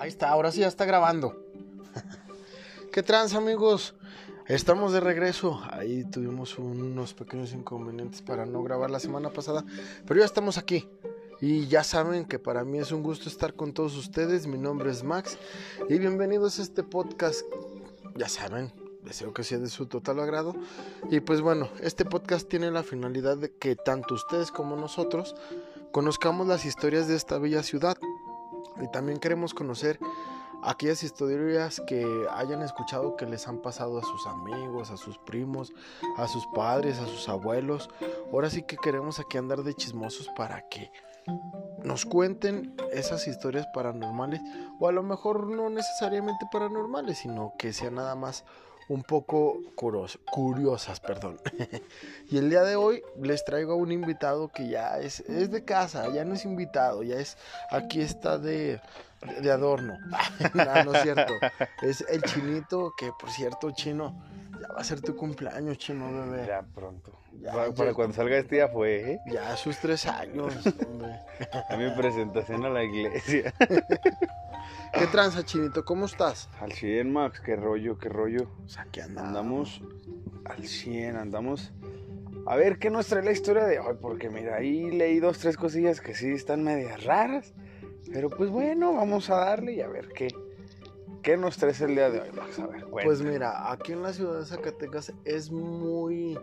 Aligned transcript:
Ahí 0.00 0.08
está, 0.08 0.30
ahora 0.30 0.50
sí 0.50 0.60
ya 0.60 0.66
está 0.66 0.86
grabando. 0.86 1.44
¿Qué 2.92 3.02
trans, 3.02 3.34
amigos? 3.34 3.94
Estamos 4.46 4.94
de 4.94 5.00
regreso. 5.00 5.60
Ahí 5.70 6.04
tuvimos 6.04 6.58
unos 6.58 7.12
pequeños 7.12 7.52
inconvenientes 7.52 8.22
para 8.22 8.46
no 8.46 8.62
grabar 8.62 8.90
la 8.90 8.98
semana 8.98 9.28
pasada, 9.28 9.62
pero 10.06 10.20
ya 10.20 10.24
estamos 10.24 10.56
aquí. 10.56 10.88
Y 11.42 11.66
ya 11.66 11.84
saben 11.84 12.24
que 12.24 12.38
para 12.38 12.64
mí 12.64 12.78
es 12.78 12.92
un 12.92 13.02
gusto 13.02 13.28
estar 13.28 13.52
con 13.52 13.74
todos 13.74 13.94
ustedes. 13.94 14.46
Mi 14.46 14.56
nombre 14.56 14.90
es 14.90 15.04
Max 15.04 15.36
y 15.86 15.98
bienvenidos 15.98 16.58
a 16.58 16.62
este 16.62 16.82
podcast. 16.82 17.44
Ya 18.16 18.30
saben, 18.30 18.72
deseo 19.02 19.34
que 19.34 19.44
sea 19.44 19.58
de 19.58 19.68
su 19.68 19.84
total 19.84 20.20
agrado. 20.20 20.54
Y 21.10 21.20
pues 21.20 21.42
bueno, 21.42 21.68
este 21.82 22.06
podcast 22.06 22.48
tiene 22.48 22.70
la 22.70 22.84
finalidad 22.84 23.36
de 23.36 23.52
que 23.52 23.76
tanto 23.76 24.14
ustedes 24.14 24.50
como 24.50 24.76
nosotros 24.76 25.34
conozcamos 25.92 26.46
las 26.46 26.64
historias 26.64 27.06
de 27.06 27.16
esta 27.16 27.36
bella 27.36 27.62
ciudad. 27.62 27.98
Y 28.82 28.88
también 28.88 29.18
queremos 29.18 29.54
conocer 29.54 29.98
aquellas 30.62 31.02
historias 31.02 31.80
que 31.86 32.26
hayan 32.32 32.62
escuchado 32.62 33.16
que 33.16 33.26
les 33.26 33.48
han 33.48 33.58
pasado 33.58 33.98
a 33.98 34.02
sus 34.02 34.26
amigos, 34.26 34.90
a 34.90 34.96
sus 34.96 35.18
primos, 35.18 35.72
a 36.16 36.26
sus 36.26 36.46
padres, 36.48 36.98
a 36.98 37.06
sus 37.06 37.28
abuelos. 37.28 37.88
Ahora 38.32 38.50
sí 38.50 38.62
que 38.62 38.76
queremos 38.76 39.18
aquí 39.18 39.38
andar 39.38 39.62
de 39.62 39.74
chismosos 39.74 40.28
para 40.36 40.68
que 40.68 40.90
nos 41.82 42.04
cuenten 42.04 42.74
esas 42.92 43.26
historias 43.26 43.66
paranormales 43.72 44.40
o 44.78 44.88
a 44.88 44.92
lo 44.92 45.02
mejor 45.02 45.46
no 45.46 45.70
necesariamente 45.70 46.46
paranormales, 46.50 47.18
sino 47.18 47.54
que 47.58 47.72
sean 47.72 47.94
nada 47.94 48.14
más 48.14 48.44
un 48.90 49.04
poco 49.04 49.60
curiosas, 49.76 50.98
perdón. 50.98 51.40
y 52.28 52.38
el 52.38 52.50
día 52.50 52.62
de 52.62 52.74
hoy 52.74 53.04
les 53.22 53.44
traigo 53.44 53.74
a 53.74 53.76
un 53.76 53.92
invitado 53.92 54.48
que 54.48 54.68
ya 54.68 54.98
es, 54.98 55.20
es 55.20 55.52
de 55.52 55.64
casa, 55.64 56.08
ya 56.08 56.24
no 56.24 56.34
es 56.34 56.44
invitado, 56.44 57.04
ya 57.04 57.14
es, 57.14 57.38
aquí 57.70 58.00
está 58.00 58.36
de, 58.36 58.80
de 59.40 59.50
adorno. 59.52 59.96
no, 60.54 60.84
no 60.84 60.94
es 60.94 61.02
cierto. 61.02 61.34
Es 61.82 62.04
el 62.08 62.20
chinito, 62.22 62.92
que 62.98 63.12
por 63.18 63.30
cierto, 63.30 63.70
chino, 63.70 64.24
ya 64.60 64.66
va 64.72 64.80
a 64.80 64.84
ser 64.84 65.00
tu 65.00 65.14
cumpleaños, 65.14 65.78
chino, 65.78 66.10
bebé. 66.12 66.46
Ya 66.48 66.62
pronto. 66.62 67.12
para, 67.76 67.94
cuando 67.94 68.16
salga 68.16 68.38
este 68.38 68.56
día 68.56 68.66
fue, 68.66 69.12
¿eh? 69.12 69.20
Ya 69.26 69.56
sus 69.56 69.78
tres 69.78 70.04
años, 70.06 70.52
hombre. 70.84 71.16
a 71.68 71.76
mi 71.76 71.88
presentación 71.90 72.64
a 72.64 72.70
la 72.70 72.82
iglesia. 72.82 73.54
¿Qué 74.92 75.06
tranza, 75.06 75.44
Chinito? 75.44 75.84
¿Cómo 75.84 76.06
estás? 76.06 76.48
Al 76.60 76.72
100, 76.72 77.12
Max. 77.12 77.40
¿Qué 77.40 77.56
rollo, 77.56 77.98
qué 77.98 78.08
rollo? 78.08 78.48
O 78.64 78.68
sea, 78.68 78.86
¿qué 78.90 79.02
andamos? 79.02 79.28
Andamos 79.28 79.82
al 80.44 80.66
100, 80.66 81.16
andamos... 81.16 81.72
A 82.46 82.56
ver, 82.56 82.78
¿qué 82.78 82.90
nos 82.90 83.06
trae 83.06 83.22
la 83.22 83.32
historia 83.32 83.64
de 83.64 83.78
hoy? 83.78 83.96
Porque 84.00 84.30
mira, 84.30 84.56
ahí 84.56 84.90
leí 84.90 85.20
dos, 85.20 85.38
tres 85.38 85.56
cosillas 85.56 86.00
que 86.00 86.14
sí 86.14 86.30
están 86.30 86.64
medias 86.64 87.04
raras. 87.04 87.54
Pero 88.12 88.30
pues 88.30 88.50
bueno, 88.50 88.94
vamos 88.94 89.30
a 89.30 89.36
darle 89.36 89.74
y 89.74 89.80
a 89.80 89.88
ver 89.88 90.08
qué, 90.08 90.28
qué 91.22 91.36
nos 91.36 91.56
trae 91.58 91.74
el 91.80 91.94
día 91.94 92.10
de 92.10 92.20
hoy, 92.22 92.32
Max. 92.32 92.58
A 92.58 92.66
ver, 92.66 92.86
Pues 92.86 93.22
mira, 93.22 93.70
aquí 93.70 93.92
en 93.92 94.02
la 94.02 94.12
ciudad 94.12 94.40
de 94.40 94.46
Zacatecas 94.46 95.12
es 95.24 95.50
muy 95.50 96.38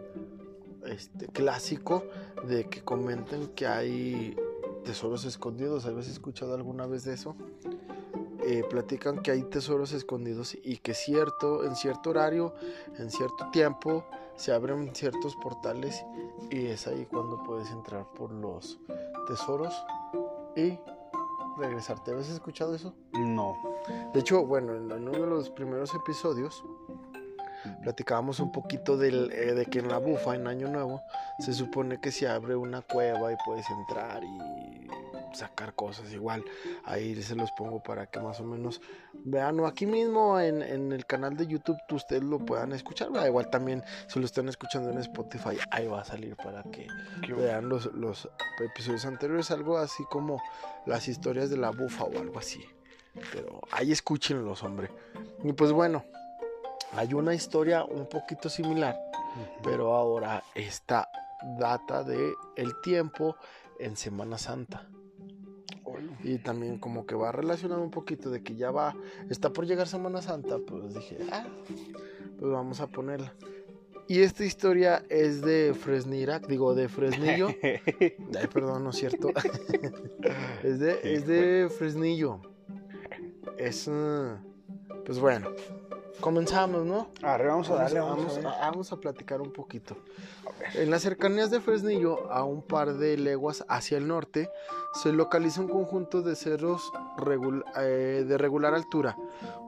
este, 0.86 1.28
clásico 1.28 2.06
de 2.48 2.66
que 2.66 2.82
comenten 2.82 3.48
que 3.48 3.68
hay 3.68 4.38
tesoros 4.86 5.26
escondidos. 5.26 5.86
¿Habías 5.86 6.08
escuchado 6.08 6.56
alguna 6.56 6.86
vez 6.86 7.04
de 7.04 7.16
eso? 7.16 7.36
Eh, 8.50 8.64
platican 8.64 9.22
que 9.22 9.32
hay 9.32 9.44
tesoros 9.44 9.92
escondidos 9.92 10.56
y 10.64 10.78
que 10.78 10.94
cierto, 10.94 11.66
en 11.66 11.76
cierto 11.76 12.12
horario, 12.12 12.54
en 12.98 13.12
cierto 13.12 13.50
tiempo, 13.52 14.06
se 14.38 14.54
abren 14.54 14.96
ciertos 14.96 15.36
portales 15.36 16.06
y 16.50 16.68
es 16.68 16.88
ahí 16.88 17.06
cuando 17.12 17.44
puedes 17.44 17.70
entrar 17.72 18.06
por 18.14 18.32
los 18.32 18.80
tesoros 19.28 19.74
y 20.56 20.80
regresarte. 21.58 22.12
¿Habías 22.12 22.30
escuchado 22.30 22.74
eso? 22.74 22.94
No. 23.12 23.58
De 24.14 24.22
hecho, 24.22 24.46
bueno, 24.46 24.76
en 24.76 24.94
uno 24.94 25.12
de 25.12 25.28
los 25.28 25.50
primeros 25.50 25.94
episodios 25.94 26.64
platicábamos 27.84 28.40
un 28.40 28.54
poquito 28.54 28.96
del, 28.96 29.30
eh, 29.34 29.56
de 29.56 29.66
que 29.66 29.80
en 29.80 29.90
la 29.90 29.98
bufa, 29.98 30.36
en 30.36 30.48
Año 30.48 30.70
Nuevo, 30.70 31.02
se 31.40 31.54
supone 31.54 32.00
que 32.00 32.14
se 32.14 32.30
abre 32.30 32.56
una 32.56 32.82
cueva 32.82 33.34
y 33.34 33.36
puedes 33.46 33.70
entrar 33.70 34.24
y 34.24 34.38
sacar 35.38 35.74
cosas 35.74 36.12
igual. 36.12 36.44
Ahí 36.86 37.22
se 37.22 37.36
los 37.36 37.52
pongo 37.52 37.82
para 37.82 38.08
que 38.08 38.20
más 38.20 38.40
o 38.40 38.44
menos 38.44 38.82
vean, 39.14 39.60
o 39.60 39.68
aquí 39.68 39.86
mismo 39.86 40.40
en, 40.40 40.62
el 40.62 41.06
canal 41.06 41.38
de 41.38 41.48
YouTube 41.48 41.78
ustedes 41.92 42.24
lo 42.24 42.40
puedan 42.40 42.74
escuchar. 42.74 43.10
Igual 43.26 43.50
también 43.50 43.84
si 44.08 44.20
lo 44.20 44.26
están 44.26 44.50
escuchando 44.50 44.90
en 44.90 44.98
Spotify, 45.00 45.58
ahí 45.72 45.88
va 45.88 46.02
a 46.02 46.06
salir 46.06 46.36
para 46.36 46.64
que 46.64 46.88
vean 47.34 47.70
los, 47.70 47.94
los 47.94 48.30
episodios 48.60 49.06
anteriores, 49.06 49.52
algo 49.52 49.78
así 49.78 50.04
como 50.10 50.42
las 50.86 51.08
historias 51.08 51.50
de 51.50 51.58
la 51.58 51.72
bufa 51.72 52.04
o 52.04 52.20
algo 52.20 52.40
así. 52.40 52.64
Pero 53.34 53.62
ahí 53.72 53.92
escúchenlos, 53.92 54.64
hombre. 54.64 54.92
Y 55.44 55.54
pues 55.54 55.72
bueno, 55.72 56.04
hay 56.94 57.14
una 57.14 57.34
historia 57.34 57.84
un 57.84 58.08
poquito 58.08 58.50
similar, 58.50 58.98
pero 59.64 59.94
ahora 59.94 60.44
esta 60.56 61.10
data 61.60 62.04
de 62.04 62.34
el 62.56 62.80
tiempo 62.82 63.36
en 63.80 63.96
Semana 63.98 64.38
Santa. 64.38 64.88
Y 66.24 66.38
también 66.40 66.78
como 66.80 67.06
que 67.06 67.16
va 67.16 67.32
relacionado 67.32 67.82
un 67.82 67.92
poquito 67.92 68.30
de 68.30 68.42
que 68.44 68.56
ya 68.56 68.72
va, 68.72 68.96
está 69.30 69.52
por 69.52 69.66
llegar 69.66 69.88
Semana 69.88 70.22
Santa, 70.22 70.58
pues 70.66 70.94
dije, 70.94 71.18
ah, 71.32 71.48
pues 72.40 72.52
vamos 72.52 72.80
a 72.80 72.88
ponerla. 72.88 73.34
Y 74.10 74.22
esta 74.22 74.46
historia 74.46 75.04
es 75.10 75.42
de 75.42 75.74
Fresnirac, 75.78 76.48
digo, 76.48 76.74
de 76.74 76.88
Fresnillo. 76.88 77.50
Ay, 77.62 78.48
perdón, 78.54 78.86
no 78.86 78.92
es 78.92 78.96
cierto. 78.96 79.34
es, 80.64 80.80
de, 80.80 81.00
es 81.04 81.28
de 81.28 81.70
Fresnillo. 81.70 82.40
Es, 83.58 83.88
uh, 83.88 84.38
pues 85.06 85.20
bueno, 85.20 85.50
comenzamos, 86.22 86.86
¿no? 86.86 87.08
vamos 87.22 87.70
a 87.70 87.76
darle, 87.76 88.00
vamos, 88.00 88.40
vamos, 88.42 88.92
a, 88.92 88.98
platicar 88.98 89.42
un 89.42 89.52
poquito. 89.52 89.98
En 90.74 90.90
las 90.90 91.04
cercanías 91.04 91.52
de 91.52 91.62
Fresnillo, 91.62 92.32
a 92.32 92.44
un 92.44 92.62
par 92.62 92.96
de 92.96 93.18
leguas 93.18 93.66
hacia 93.68 93.98
el 93.98 94.08
norte, 94.08 94.50
se 94.94 95.14
localiza 95.14 95.62
un 95.62 95.68
conjunto 95.68 96.22
de 96.22 96.36
cerros 96.36 96.92
eh, 97.78 98.26
de 98.28 98.38
regular 98.38 98.74
altura. 98.74 99.18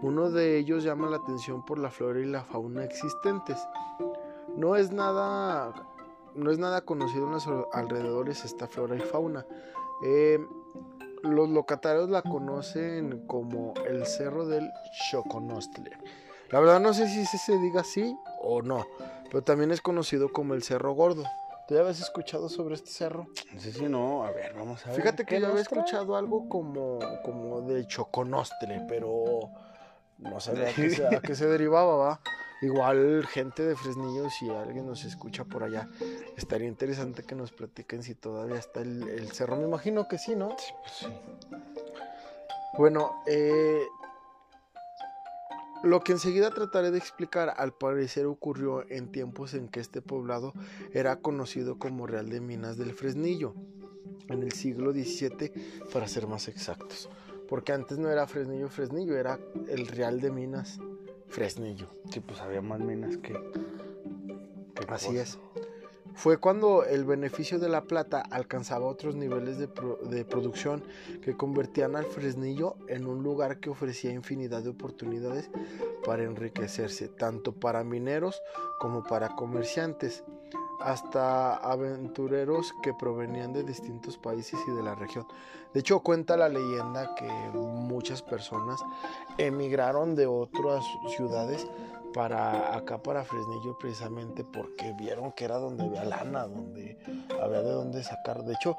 Uno 0.01 0.29
de 0.31 0.57
ellos 0.57 0.83
llama 0.83 1.09
la 1.09 1.17
atención 1.17 1.65
por 1.65 1.79
la 1.79 1.91
flora 1.91 2.19
y 2.19 2.25
la 2.25 2.43
fauna 2.43 2.83
existentes. 2.83 3.57
No 4.55 4.75
es 4.75 4.91
nada, 4.91 5.73
no 6.35 6.51
es 6.51 6.57
nada 6.57 6.81
conocido 6.81 7.25
en 7.25 7.31
los 7.31 7.47
alrededores 7.73 8.45
esta 8.45 8.67
flora 8.67 8.95
y 8.95 9.01
fauna. 9.01 9.45
Eh, 10.03 10.39
los 11.23 11.49
locatarios 11.49 12.09
la 12.09 12.21
conocen 12.21 13.25
como 13.27 13.73
el 13.85 14.05
Cerro 14.05 14.47
del 14.47 14.69
Choconostle. 15.11 15.91
La 16.51 16.59
verdad 16.59 16.79
no 16.79 16.93
sé 16.93 17.07
si 17.07 17.25
se 17.25 17.57
diga 17.59 17.81
así 17.81 18.17
o 18.41 18.61
no, 18.61 18.87
pero 19.25 19.43
también 19.43 19.71
es 19.71 19.81
conocido 19.81 20.31
como 20.31 20.53
el 20.53 20.63
Cerro 20.63 20.93
Gordo. 20.93 21.23
¿Tú 21.67 21.75
ya 21.75 21.81
habías 21.81 21.99
escuchado 21.99 22.49
sobre 22.49 22.73
este 22.73 22.89
cerro? 22.89 23.27
No 23.53 23.59
sé 23.59 23.71
si 23.71 23.83
no, 23.83 24.23
a 24.23 24.31
ver, 24.31 24.55
vamos 24.55 24.83
a 24.85 24.89
ver. 24.89 24.99
Fíjate 24.99 25.25
que 25.25 25.39
yo 25.39 25.47
había 25.49 25.61
escuchado 25.61 26.15
algo 26.15 26.49
como, 26.49 26.97
como 27.23 27.61
de 27.61 27.85
Choconostle, 27.85 28.85
pero 28.87 29.51
no 30.17 30.39
sabía 30.39 30.69
a 30.69 30.73
qué, 31.21 31.35
se, 31.35 31.45
derivaba, 31.45 31.95
¿va? 31.95 32.21
Igual 32.63 33.27
gente 33.27 33.63
de 33.63 33.75
Fresnillo, 33.75 34.31
si 34.31 34.49
alguien 34.49 34.87
nos 34.87 35.05
escucha 35.05 35.43
por 35.43 35.63
allá, 35.63 35.87
estaría 36.35 36.67
interesante 36.67 37.21
que 37.21 37.35
nos 37.35 37.51
platiquen 37.51 38.01
si 38.01 38.15
todavía 38.15 38.57
está 38.57 38.81
el, 38.81 39.07
el 39.07 39.31
cerro. 39.31 39.55
Me 39.55 39.65
imagino 39.65 40.07
que 40.07 40.17
sí, 40.17 40.35
¿no? 40.35 40.55
Sí, 40.57 40.73
pues 40.81 40.93
sí. 40.93 41.07
Bueno, 42.79 43.21
eh, 43.27 43.85
lo 45.83 46.01
que 46.01 46.11
enseguida 46.11 46.49
trataré 46.49 46.91
de 46.91 46.97
explicar 46.97 47.53
al 47.57 47.73
parecer 47.73 48.25
ocurrió 48.25 48.89
en 48.89 49.11
tiempos 49.11 49.53
en 49.53 49.67
que 49.67 49.79
este 49.79 50.01
poblado 50.01 50.53
era 50.93 51.21
conocido 51.21 51.79
como 51.79 52.07
Real 52.07 52.29
de 52.29 52.41
Minas 52.41 52.77
del 52.77 52.93
Fresnillo, 52.93 53.53
en 54.27 54.43
el 54.43 54.51
siglo 54.51 54.91
XVII 54.91 55.51
para 55.91 56.07
ser 56.07 56.27
más 56.27 56.47
exactos. 56.47 57.09
Porque 57.47 57.73
antes 57.73 57.97
no 57.97 58.09
era 58.09 58.27
Fresnillo 58.27 58.69
Fresnillo, 58.69 59.17
era 59.17 59.39
el 59.67 59.87
Real 59.87 60.21
de 60.21 60.31
Minas 60.31 60.79
Fresnillo. 61.27 61.87
Sí, 62.11 62.19
pues 62.19 62.39
había 62.41 62.61
más 62.61 62.79
minas 62.79 63.17
que... 63.17 63.35
Así 64.87 65.17
es 65.17 65.37
fue 66.19 66.37
cuando 66.37 66.83
el 66.83 67.05
beneficio 67.05 67.59
de 67.59 67.69
la 67.69 67.85
plata 67.85 68.21
alcanzaba 68.29 68.87
otros 68.87 69.15
niveles 69.15 69.57
de, 69.57 69.69
producción 70.25 70.83
que 71.21 71.37
convertían 71.37 71.95
al 71.95 72.07
Fresnillo 72.07 72.75
en 72.89 73.07
un 73.07 73.23
lugar 73.23 73.61
que 73.61 73.69
ofrecía 73.69 74.11
infinidad 74.11 74.61
de 74.61 74.71
oportunidades 74.71 75.49
para 76.05 76.23
enriquecerse, 76.23 77.07
tanto 77.07 77.53
para 77.53 77.85
mineros 77.85 78.41
como 78.81 79.01
para 79.01 79.29
comerciantes, 79.37 80.25
hasta 80.81 81.55
aventureros 81.55 82.73
que 82.83 82.93
provenían 82.93 83.53
de 83.53 83.63
distintos 83.63 84.17
países 84.17 84.59
y 84.67 84.71
de 84.71 84.83
la 84.83 84.95
región. 84.95 85.25
De 85.73 85.79
hecho, 85.79 86.01
cuenta 86.01 86.35
la 86.35 86.49
leyenda 86.49 87.15
que 87.15 87.29
muchas 87.53 88.21
personas 88.21 88.81
emigraron 89.37 90.15
de 90.15 90.27
otras 90.27 90.83
ciudades 91.15 91.65
para 92.13 92.75
acá 92.75 93.01
para 93.01 93.23
Fresnillo 93.23 93.77
precisamente 93.77 94.43
porque 94.43 94.93
vieron 94.93 95.31
que 95.31 95.45
era 95.45 95.57
donde 95.57 95.83
había 95.85 96.03
lana, 96.03 96.47
donde 96.47 96.97
había 97.41 97.61
de 97.61 97.71
dónde 97.71 98.03
sacar. 98.03 98.43
De 98.43 98.53
hecho, 98.53 98.77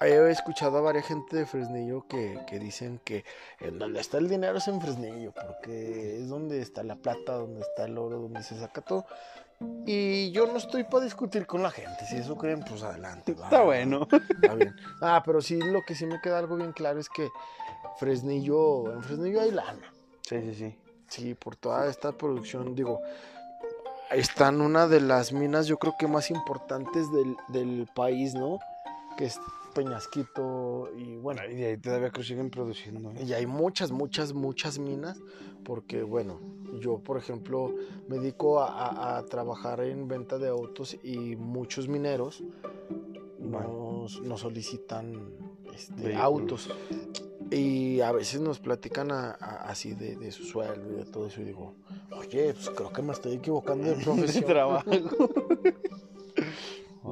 he 0.00 0.30
escuchado 0.30 0.78
a 0.78 0.80
varias 0.80 1.06
gente 1.06 1.36
de 1.36 1.46
Fresnillo 1.46 2.06
que, 2.08 2.40
que 2.46 2.58
dicen 2.58 3.00
que 3.04 3.24
en 3.60 3.78
donde 3.78 4.00
está 4.00 4.18
el 4.18 4.28
dinero 4.28 4.58
es 4.58 4.68
en 4.68 4.80
Fresnillo, 4.80 5.32
porque 5.32 6.18
es 6.18 6.28
donde 6.28 6.60
está 6.60 6.82
la 6.82 6.96
plata, 6.96 7.34
donde 7.34 7.60
está 7.60 7.84
el 7.84 7.98
oro, 7.98 8.18
donde 8.20 8.42
se 8.42 8.58
saca 8.58 8.80
todo. 8.80 9.04
Y 9.84 10.30
yo 10.30 10.46
no 10.46 10.56
estoy 10.56 10.84
para 10.84 11.04
discutir 11.04 11.46
con 11.46 11.62
la 11.62 11.70
gente. 11.70 12.06
Si 12.08 12.16
eso 12.16 12.34
creen, 12.36 12.64
pues 12.66 12.82
adelante. 12.82 13.34
va, 13.34 13.44
Está 13.44 13.62
bueno. 13.62 14.08
Está 14.10 14.54
bien. 14.54 14.74
Ah, 15.02 15.22
pero 15.24 15.42
sí, 15.42 15.60
lo 15.60 15.82
que 15.82 15.94
sí 15.94 16.06
me 16.06 16.20
queda 16.22 16.38
algo 16.38 16.56
bien 16.56 16.72
claro 16.72 16.98
es 16.98 17.10
que 17.10 17.28
Fresnillo, 17.98 18.90
en 18.90 19.02
Fresnillo 19.02 19.40
hay 19.42 19.50
lana. 19.50 19.92
Sí, 20.22 20.40
sí, 20.40 20.54
sí. 20.54 20.78
Sí, 21.10 21.34
por 21.34 21.56
toda 21.56 21.88
esta 21.88 22.12
producción, 22.12 22.74
digo, 22.74 23.00
están 24.12 24.60
una 24.60 24.86
de 24.86 25.00
las 25.00 25.32
minas, 25.32 25.66
yo 25.66 25.76
creo 25.78 25.94
que 25.98 26.06
más 26.06 26.30
importantes 26.30 27.10
del, 27.12 27.36
del 27.48 27.86
país, 27.94 28.34
¿no? 28.34 28.58
Que 29.18 29.26
es 29.26 29.38
Peñasquito 29.74 30.88
y 30.96 31.16
bueno, 31.16 31.42
Y 31.48 31.54
de 31.54 31.66
ahí 31.66 31.76
todavía 31.78 32.10
que 32.10 32.24
siguen 32.24 32.50
produciendo. 32.50 33.10
¿eh? 33.12 33.24
y 33.24 33.32
hay 33.34 33.46
muchas, 33.46 33.92
muchas, 33.92 34.32
muchas 34.32 34.78
minas, 34.78 35.18
porque 35.64 36.02
bueno, 36.02 36.40
yo 36.80 36.98
por 36.98 37.18
ejemplo 37.18 37.74
me 38.08 38.18
dedico 38.18 38.60
a, 38.60 38.68
a- 38.68 39.18
a 39.18 39.24
trabajar 39.26 39.80
en 39.80 40.08
venta 40.08 40.38
de 40.38 40.48
autos 40.48 40.96
y 41.04 41.36
muchos 41.36 41.86
mineros 41.88 42.42
nos, 43.38 44.20
nos 44.22 44.40
solicitan 44.40 45.22
este, 45.74 46.14
autos 46.16 46.68
y 47.50 48.00
a 48.00 48.12
veces 48.12 48.40
nos 48.40 48.58
platican 48.60 49.10
a- 49.12 49.30
a- 49.32 49.68
así 49.68 49.94
de, 49.94 50.16
de 50.16 50.30
su 50.32 50.44
sueldo 50.44 50.92
y 50.92 50.96
de 50.96 51.04
todo 51.04 51.26
eso 51.26 51.40
y 51.40 51.44
digo, 51.44 51.74
oye, 52.16 52.54
pues 52.54 52.70
creo 52.70 52.92
que 52.92 53.02
me 53.02 53.12
estoy 53.12 53.34
equivocando 53.34 53.88
de 53.88 53.94
profesión. 54.04 54.44
trabajo. 54.44 54.90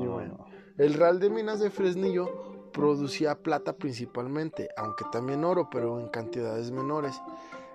Y 0.00 0.06
bueno, 0.06 0.46
el 0.76 0.94
Real 0.94 1.19
de 1.19 1.31
Minas 1.31 1.61
de 1.61 1.70
Fresnillo 1.70 2.70
producía 2.73 3.43
plata 3.43 3.73
principalmente, 3.76 4.69
aunque 4.76 5.05
también 5.11 5.44
oro, 5.44 5.69
pero 5.70 5.99
en 5.99 6.08
cantidades 6.08 6.70
menores. 6.70 7.20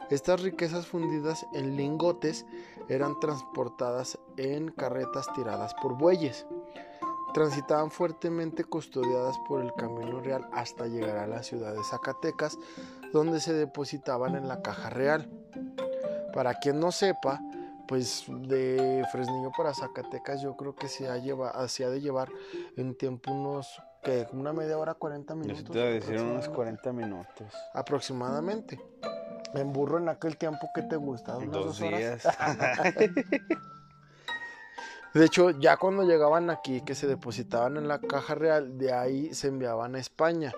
Estas 0.09 0.41
riquezas 0.41 0.85
fundidas 0.85 1.45
en 1.53 1.75
lingotes 1.75 2.45
eran 2.87 3.19
transportadas 3.19 4.19
en 4.37 4.69
carretas 4.71 5.27
tiradas 5.33 5.73
por 5.81 5.97
bueyes. 5.97 6.45
Transitaban 7.33 7.89
fuertemente 7.89 8.63
custodiadas 8.63 9.35
por 9.47 9.61
el 9.61 9.73
camino 9.73 10.19
real 10.21 10.47
hasta 10.53 10.85
llegar 10.87 11.17
a 11.17 11.27
la 11.27 11.41
ciudad 11.43 11.73
de 11.73 11.83
Zacatecas, 11.83 12.57
donde 13.11 13.39
se 13.39 13.53
depositaban 13.53 14.35
en 14.35 14.47
la 14.47 14.61
caja 14.61 14.89
real. 14.89 15.29
Para 16.33 16.55
quien 16.55 16.79
no 16.79 16.91
sepa, 16.91 17.39
pues 17.87 18.25
de 18.27 19.03
Fresnillo 19.11 19.51
para 19.55 19.73
Zacatecas 19.73 20.41
yo 20.41 20.55
creo 20.55 20.75
que 20.75 20.87
se 20.87 21.07
ha, 21.09 21.17
lleva, 21.17 21.67
se 21.67 21.85
ha 21.85 21.89
de 21.89 22.01
llevar 22.01 22.29
en 22.77 22.95
tiempo 22.95 23.31
unos, 23.31 23.81
que 24.03 24.27
una 24.33 24.53
media 24.53 24.77
hora, 24.77 24.93
40 24.93 25.33
Yo 25.33 25.39
minutos. 25.39 25.59
sí 25.59 25.71
te 25.71 25.79
decir 25.79 26.19
unos 26.21 26.47
aproximadamente. 26.47 26.51
40 26.55 26.93
minutos. 26.93 27.53
Aproximadamente. 27.73 28.79
En 29.55 29.71
burro 29.71 29.99
en 29.99 30.09
aquel 30.09 30.37
tiempo 30.37 30.67
que 30.73 30.81
te 30.83 30.95
gusta, 30.95 31.37
unas 31.37 31.51
Dos 31.51 31.65
dos 31.65 31.81
horas. 31.81 31.99
días. 31.99 32.23
De 35.13 35.25
hecho, 35.25 35.51
ya 35.51 35.77
cuando 35.77 36.03
llegaban 36.03 36.49
aquí, 36.49 36.81
que 36.81 36.95
se 36.95 37.05
depositaban 37.05 37.77
en 37.77 37.87
la 37.87 37.99
caja 37.99 38.33
real, 38.33 38.77
de 38.79 38.93
ahí 38.93 39.33
se 39.33 39.47
enviaban 39.47 39.95
a 39.95 39.99
España. 39.99 40.51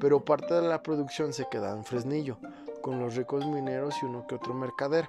Pero 0.00 0.24
parte 0.24 0.54
de 0.54 0.62
la 0.62 0.82
producción 0.82 1.32
se 1.32 1.46
quedaba 1.48 1.76
en 1.76 1.84
Fresnillo, 1.84 2.38
con 2.80 2.98
los 2.98 3.14
ricos 3.14 3.46
mineros 3.46 3.94
y 4.02 4.06
uno 4.06 4.26
que 4.26 4.34
otro 4.34 4.54
mercader. 4.54 5.08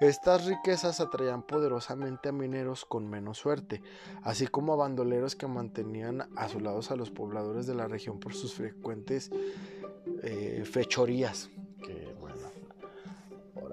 Estas 0.00 0.46
riquezas 0.46 1.00
atraían 1.00 1.42
poderosamente 1.42 2.28
a 2.28 2.32
mineros 2.32 2.84
con 2.84 3.08
menos 3.08 3.38
suerte, 3.38 3.80
así 4.24 4.48
como 4.48 4.72
a 4.72 4.76
bandoleros 4.76 5.36
que 5.36 5.46
mantenían 5.46 6.28
asolados 6.36 6.90
a 6.90 6.96
los 6.96 7.10
pobladores 7.10 7.66
de 7.66 7.76
la 7.76 7.86
región 7.86 8.18
por 8.18 8.34
sus 8.34 8.54
frecuentes 8.54 9.30
eh, 10.22 10.64
fechorías. 10.70 11.50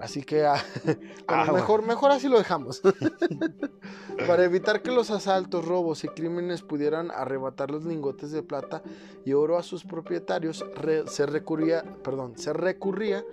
ahora 0.00 0.08
sí 0.08 0.22
que 0.22 0.46
ah, 0.46 0.62
bueno. 1.28 1.52
mejor, 1.52 1.82
mejor 1.86 2.10
así 2.10 2.28
lo 2.28 2.38
dejamos. 2.38 2.80
Para 4.26 4.44
evitar 4.44 4.82
que 4.82 4.90
los 4.90 5.10
asaltos, 5.10 5.64
robos 5.64 6.04
y 6.04 6.08
crímenes 6.08 6.62
pudieran 6.62 7.10
arrebatar 7.10 7.70
los 7.70 7.84
lingotes 7.84 8.30
de 8.32 8.42
plata 8.42 8.82
y 9.24 9.32
oro 9.32 9.58
a 9.58 9.62
sus 9.62 9.84
propietarios, 9.84 10.64
re- 10.74 11.06
se, 11.08 11.26
recurría, 11.26 11.82
perdón, 12.02 12.36
se 12.36 12.52
recurría 12.52 13.24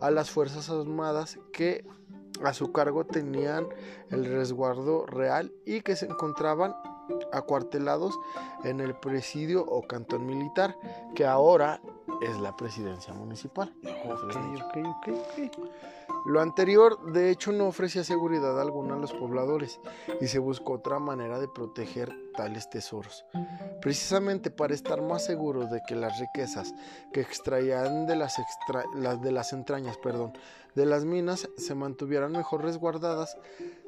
a 0.00 0.10
las 0.10 0.30
fuerzas 0.30 0.70
armadas 0.70 1.38
que 1.52 1.84
a 2.44 2.52
su 2.52 2.70
cargo 2.72 3.06
tenían 3.06 3.66
el 4.10 4.24
resguardo 4.26 5.06
real 5.06 5.52
y 5.64 5.80
que 5.80 5.96
se 5.96 6.06
encontraban 6.06 6.74
acuartelados 7.32 8.18
en 8.64 8.80
el 8.80 8.94
presidio 8.94 9.64
o 9.64 9.82
cantón 9.82 10.26
militar, 10.26 10.76
que 11.14 11.26
ahora 11.26 11.80
es 12.22 12.38
la 12.38 12.56
presidencia 12.56 13.12
municipal. 13.14 13.72
ok. 14.84 15.56
Lo 16.26 16.40
anterior, 16.40 17.12
de 17.12 17.30
hecho, 17.30 17.52
no 17.52 17.66
ofrecía 17.66 18.02
seguridad 18.02 18.60
alguna 18.60 18.94
a 18.94 18.98
los 18.98 19.12
pobladores 19.12 19.80
y 20.20 20.26
se 20.26 20.40
buscó 20.40 20.74
otra 20.74 20.98
manera 20.98 21.38
de 21.38 21.46
proteger 21.46 22.12
tales 22.36 22.70
tesoros. 22.70 23.24
Precisamente 23.80 24.50
para 24.50 24.74
estar 24.74 25.02
más 25.02 25.24
seguros 25.24 25.70
de 25.70 25.80
que 25.86 25.94
las 25.96 26.18
riquezas 26.20 26.74
que 27.12 27.20
extraían 27.20 28.06
de 28.06 28.16
las, 28.16 28.38
extra- 28.38 28.84
las- 28.94 29.20
de 29.22 29.32
las 29.32 29.52
entrañas 29.52 29.96
perdón, 29.98 30.32
de 30.74 30.86
las 30.86 31.04
minas 31.04 31.48
se 31.56 31.74
mantuvieran 31.74 32.32
mejor 32.32 32.62
resguardadas, 32.62 33.36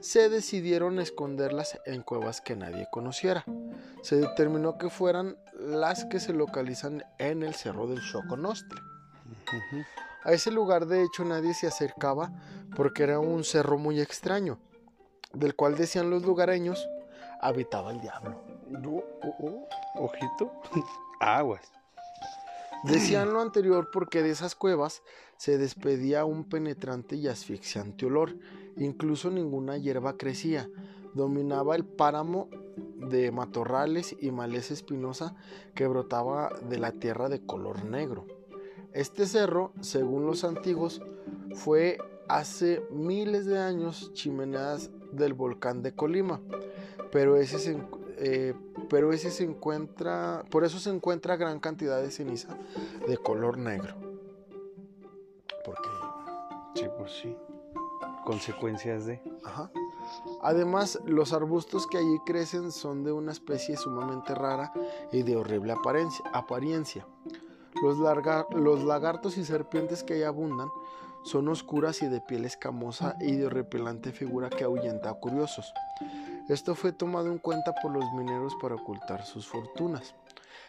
se 0.00 0.29
decidieron 0.31 0.99
esconderlas 0.99 1.79
en 1.85 2.03
cuevas 2.03 2.41
que 2.41 2.56
nadie 2.56 2.89
conociera. 2.91 3.45
Se 4.03 4.17
determinó 4.17 4.79
que 4.79 4.89
fueran 4.89 5.37
las 5.59 6.05
que 6.06 6.19
se 6.19 6.33
localizan 6.33 7.05
en 7.19 7.43
el 7.43 7.55
Cerro 7.55 7.87
del 7.87 8.00
Choconostle. 8.00 8.81
Ujú. 9.27 9.83
A 10.25 10.33
ese 10.33 10.50
lugar 10.50 10.87
de 10.87 11.03
hecho 11.05 11.25
nadie 11.25 11.55
se 11.55 11.67
acercaba 11.67 12.33
porque 12.75 13.03
era 13.03 13.19
un 13.21 13.45
cerro 13.45 13.79
muy 13.79 14.00
extraño, 14.00 14.59
del 15.33 15.55
cual 15.55 15.77
decían 15.77 16.11
los 16.11 16.23
lugareños 16.23 16.89
habitaba 17.40 17.93
el 17.93 18.00
diablo. 18.00 18.40
Oh, 18.85 19.05
oh, 19.23 19.37
oh, 19.40 20.05
Ojito. 20.05 20.52
Aguas. 21.20 21.73
Decían 22.85 23.32
lo 23.32 23.40
anterior 23.40 23.90
porque 23.93 24.23
de 24.23 24.31
esas 24.31 24.55
cuevas 24.55 25.02
se 25.37 25.58
despedía 25.58 26.25
un 26.25 26.44
penetrante 26.44 27.17
y 27.17 27.26
asfixiante 27.26 28.06
olor, 28.06 28.37
incluso 28.76 29.31
ninguna 29.31 29.76
hierba 29.79 30.17
crecía, 30.17 30.69
dominaba 31.14 31.75
el 31.75 31.85
páramo 31.85 32.49
de 32.76 33.32
matorrales 33.32 34.14
y 34.20 34.31
maleza 34.31 34.75
espinosa 34.75 35.35
que 35.75 35.87
brotaba 35.87 36.50
de 36.68 36.78
la 36.78 36.92
tierra 36.92 37.28
de 37.28 37.45
color 37.45 37.85
negro. 37.85 38.26
Este 38.92 39.26
cerro, 39.26 39.73
según 39.80 40.26
los 40.26 40.45
antiguos, 40.45 41.02
fue 41.54 41.99
hace 42.28 42.83
miles 42.90 43.47
de 43.47 43.59
años 43.59 44.12
chimeneas 44.12 44.90
del 45.12 45.35
volcán 45.35 45.83
de 45.83 45.95
Colima, 45.95 46.40
pero 47.11 47.37
ese 47.37 47.59
se, 47.59 47.79
eh, 48.19 48.55
pero 48.88 49.12
ese 49.12 49.31
se 49.31 49.45
encuentra, 49.45 50.45
por 50.50 50.65
eso 50.65 50.79
se 50.79 50.91
encuentra 50.91 51.37
gran 51.37 51.61
cantidad 51.61 52.00
de 52.00 52.11
ceniza 52.11 52.49
de 53.07 53.17
color 53.17 53.59
negro. 53.59 53.95
Porque, 55.65 55.88
Sí, 56.75 56.85
pues 56.97 57.12
sí. 57.12 57.37
Consecuencias 58.25 59.07
de. 59.07 59.21
ajá. 59.45 59.71
Además, 60.43 60.99
los 61.07 61.33
arbustos 61.33 61.87
que 61.87 61.99
allí 61.99 62.19
crecen 62.25 62.71
son 62.73 63.03
de 63.05 63.12
una 63.12 63.33
especie 63.33 63.77
sumamente 63.77 64.35
rara 64.35 64.73
y 65.12 65.23
de 65.23 65.37
horrible 65.37 65.73
apariencia. 65.73 66.25
apariencia. 66.33 67.07
Los, 67.83 67.99
larga- 67.99 68.47
los 68.55 68.85
lagartos 68.85 69.37
y 69.38 69.45
serpientes 69.45 70.03
que 70.05 70.15
ahí 70.15 70.23
abundan 70.23 70.69
son 71.25 71.49
oscuras 71.49 72.00
y 72.03 72.07
de 72.09 72.21
piel 72.21 72.45
escamosa 72.45 73.17
y 73.21 73.37
de 73.37 73.47
horripilante 73.47 74.12
figura 74.12 74.49
que 74.50 74.65
ahuyenta 74.65 75.11
a 75.11 75.15
curiosos. 75.15 75.73
Esto 76.49 76.75
fue 76.75 76.93
tomado 76.93 77.26
en 77.28 77.38
cuenta 77.38 77.75
por 77.75 77.93
los 77.93 78.11
mineros 78.12 78.55
para 78.61 78.75
ocultar 78.75 79.25
sus 79.26 79.47
fortunas. 79.47 80.14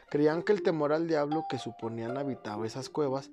Creían 0.10 0.44
que 0.44 0.52
el 0.52 0.62
temor 0.62 0.92
al 0.92 1.08
diablo 1.08 1.46
que 1.50 1.58
suponían 1.58 2.18
habitaba 2.18 2.66
esas 2.66 2.90
cuevas, 2.90 3.30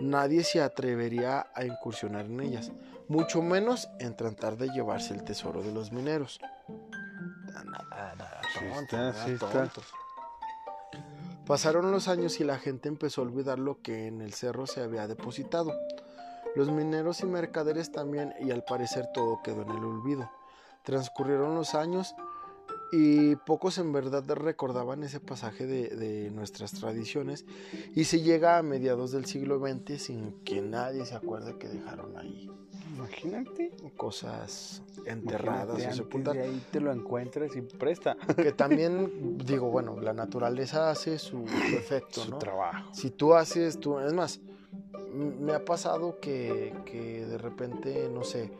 nadie 0.00 0.44
se 0.44 0.62
atrevería 0.62 1.46
a 1.54 1.64
incursionar 1.64 2.26
en 2.26 2.40
ellas, 2.40 2.70
mucho 3.08 3.42
menos 3.42 3.88
en 3.98 4.14
tratar 4.16 4.56
de 4.56 4.68
llevarse 4.68 5.14
el 5.14 5.24
tesoro 5.24 5.62
de 5.62 5.72
los 5.72 5.90
mineros. 5.92 6.40
Nada, 7.48 8.14
nada, 8.14 8.40
Sí 8.52 8.58
tontos, 8.60 8.82
está, 8.82 8.96
nada, 8.96 9.24
sí 9.24 9.30
está. 9.32 9.50
tontos. 9.50 9.84
Pasaron 11.46 11.90
los 11.90 12.06
años 12.06 12.38
y 12.38 12.44
la 12.44 12.58
gente 12.58 12.88
empezó 12.88 13.22
a 13.22 13.24
olvidar 13.24 13.58
lo 13.58 13.82
que 13.82 14.06
en 14.06 14.20
el 14.20 14.34
cerro 14.34 14.66
se 14.66 14.82
había 14.82 15.08
depositado. 15.08 15.72
Los 16.54 16.70
mineros 16.70 17.20
y 17.22 17.26
mercaderes 17.26 17.90
también, 17.90 18.34
y 18.40 18.52
al 18.52 18.62
parecer 18.62 19.08
todo 19.12 19.40
quedó 19.42 19.62
en 19.62 19.70
el 19.70 19.84
olvido. 19.84 20.30
Transcurrieron 20.84 21.54
los 21.54 21.74
años 21.74 22.14
y 22.92 23.36
pocos 23.36 23.78
en 23.78 23.92
verdad 23.92 24.24
recordaban 24.30 25.02
ese 25.04 25.20
pasaje 25.20 25.66
de, 25.66 25.88
de 25.90 26.30
nuestras 26.32 26.72
tradiciones 26.72 27.44
y 27.94 28.04
se 28.04 28.20
llega 28.20 28.58
a 28.58 28.62
mediados 28.62 29.12
del 29.12 29.26
siglo 29.26 29.60
XX 29.60 30.02
sin 30.02 30.32
que 30.44 30.60
nadie 30.60 31.04
se 31.06 31.14
acuerde 31.14 31.56
que 31.56 31.68
dejaron 31.68 32.16
ahí 32.18 32.50
Imagínate. 32.96 33.70
cosas 33.96 34.82
enterradas 35.06 35.68
Imagínate, 35.78 35.92
o 35.92 35.96
sepultadas. 36.04 36.38
de 36.38 36.44
ahí 36.48 36.62
te 36.72 36.80
lo 36.80 36.90
encuentras 36.92 37.54
y 37.56 37.60
presta 37.62 38.16
Que 38.34 38.50
también, 38.52 39.38
digo, 39.38 39.70
bueno, 39.70 40.00
la 40.00 40.12
naturaleza 40.12 40.90
hace 40.90 41.18
su, 41.18 41.46
su 41.46 41.76
efecto, 41.76 42.22
su 42.22 42.30
¿no? 42.32 42.38
trabajo. 42.38 42.92
Si 42.92 43.10
tú 43.10 43.34
haces, 43.34 43.78
tú, 43.78 44.00
es 44.00 44.12
más, 44.12 44.40
me 45.12 45.52
ha 45.52 45.64
pasado 45.64 46.18
que, 46.20 46.74
que 46.84 47.24
de 47.24 47.38
repente, 47.38 48.08
no 48.12 48.24
sé, 48.24 48.50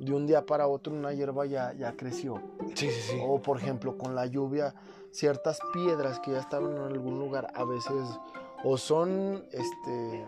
de 0.00 0.12
un 0.14 0.26
día 0.26 0.46
para 0.46 0.66
otro 0.68 0.92
una 0.94 1.12
hierba 1.12 1.46
ya, 1.46 1.72
ya 1.72 1.92
creció. 1.96 2.40
Sí, 2.74 2.90
sí, 2.90 3.00
sí. 3.12 3.20
O 3.26 3.40
por 3.40 3.56
ejemplo, 3.58 3.96
con 3.98 4.14
la 4.14 4.26
lluvia, 4.26 4.74
ciertas 5.10 5.58
piedras 5.72 6.20
que 6.20 6.32
ya 6.32 6.38
estaban 6.38 6.72
en 6.76 6.82
algún 6.82 7.18
lugar, 7.18 7.50
a 7.54 7.64
veces 7.64 8.08
o 8.64 8.76
son, 8.76 9.44
este, 9.52 10.26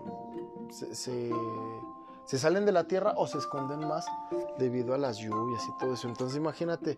se, 0.71 0.95
se- 0.95 1.31
se 2.25 2.39
salen 2.39 2.65
de 2.65 2.71
la 2.73 2.85
tierra 2.85 3.15
o 3.17 3.27
se 3.27 3.39
esconden 3.39 3.87
más 3.89 4.07
debido 4.59 4.95
a 4.95 4.99
las 4.99 5.17
lluvias 5.19 5.62
y 5.67 5.79
todo 5.79 5.95
eso. 5.95 6.07
Entonces 6.09 6.37
imagínate 6.37 6.97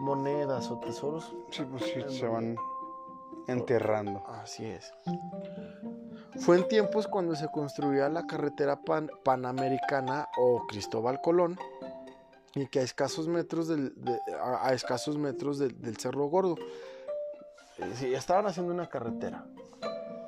monedas 0.00 0.70
o 0.70 0.78
tesoros. 0.78 1.34
Sí, 1.50 1.64
pues 1.70 1.82
sí, 1.84 2.00
se 2.18 2.26
van 2.26 2.56
enterrando. 3.46 4.22
Así 4.26 4.64
es. 4.64 4.90
Fue 6.38 6.56
en 6.56 6.66
tiempos 6.68 7.08
cuando 7.08 7.34
se 7.34 7.48
construía 7.50 8.08
la 8.08 8.26
carretera 8.26 8.80
pan- 8.80 9.10
panamericana 9.24 10.28
o 10.38 10.66
Cristóbal 10.66 11.20
Colón 11.20 11.58
y 12.54 12.66
que 12.68 12.80
a 12.80 12.82
escasos 12.82 13.28
metros 13.28 13.68
del, 13.68 13.92
de- 13.96 14.18
a, 14.40 14.68
a 14.68 14.72
escasos 14.72 15.16
metros 15.18 15.58
del, 15.58 15.80
del 15.80 15.96
Cerro 15.96 16.26
Gordo. 16.26 16.56
Eh, 17.78 17.92
sí, 17.96 18.14
estaban 18.14 18.46
haciendo 18.46 18.72
una 18.72 18.88
carretera 18.88 19.44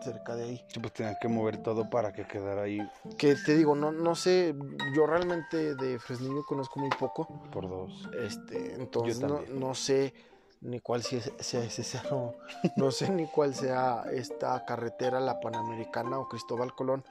cerca 0.03 0.35
de 0.35 0.45
ahí. 0.45 0.65
Sí, 0.69 0.81
pues 0.81 0.93
tenían 0.95 1.17
que 1.21 1.29
mover 1.29 1.63
todo 1.63 1.89
para 1.89 2.13
que 2.13 2.27
quedara 2.27 2.63
ahí 2.63 2.81
Que 3.19 3.37
te 3.37 3.55
digo, 3.57 3.77
no, 3.77 3.93
no 3.93 4.15
sé, 4.17 4.55
yo 4.97 5.07
realmente 5.07 5.75
de 5.77 5.99
Fresnillo 6.01 6.45
conozco 6.45 6.81
muy 6.81 6.91
poco. 6.91 7.29
por 7.53 7.69
dos. 7.69 8.09
Este, 8.19 8.75
entonces 8.75 9.21
no, 9.21 9.43
no 9.49 9.75
sé 9.75 10.13
ni 10.61 10.81
cuál 10.81 11.03
sea, 11.03 11.21
sea 11.39 11.63
ese 11.65 11.83
cerro, 11.85 12.35
no 12.77 12.91
sé 12.91 13.11
ni 13.11 13.27
cuál 13.27 13.55
sea 13.55 14.05
esta 14.13 14.65
carretera, 14.65 15.21
la 15.21 15.39
Panamericana 15.41 16.19
o 16.19 16.29
Cristóbal 16.29 16.75
Colón, 16.75 17.05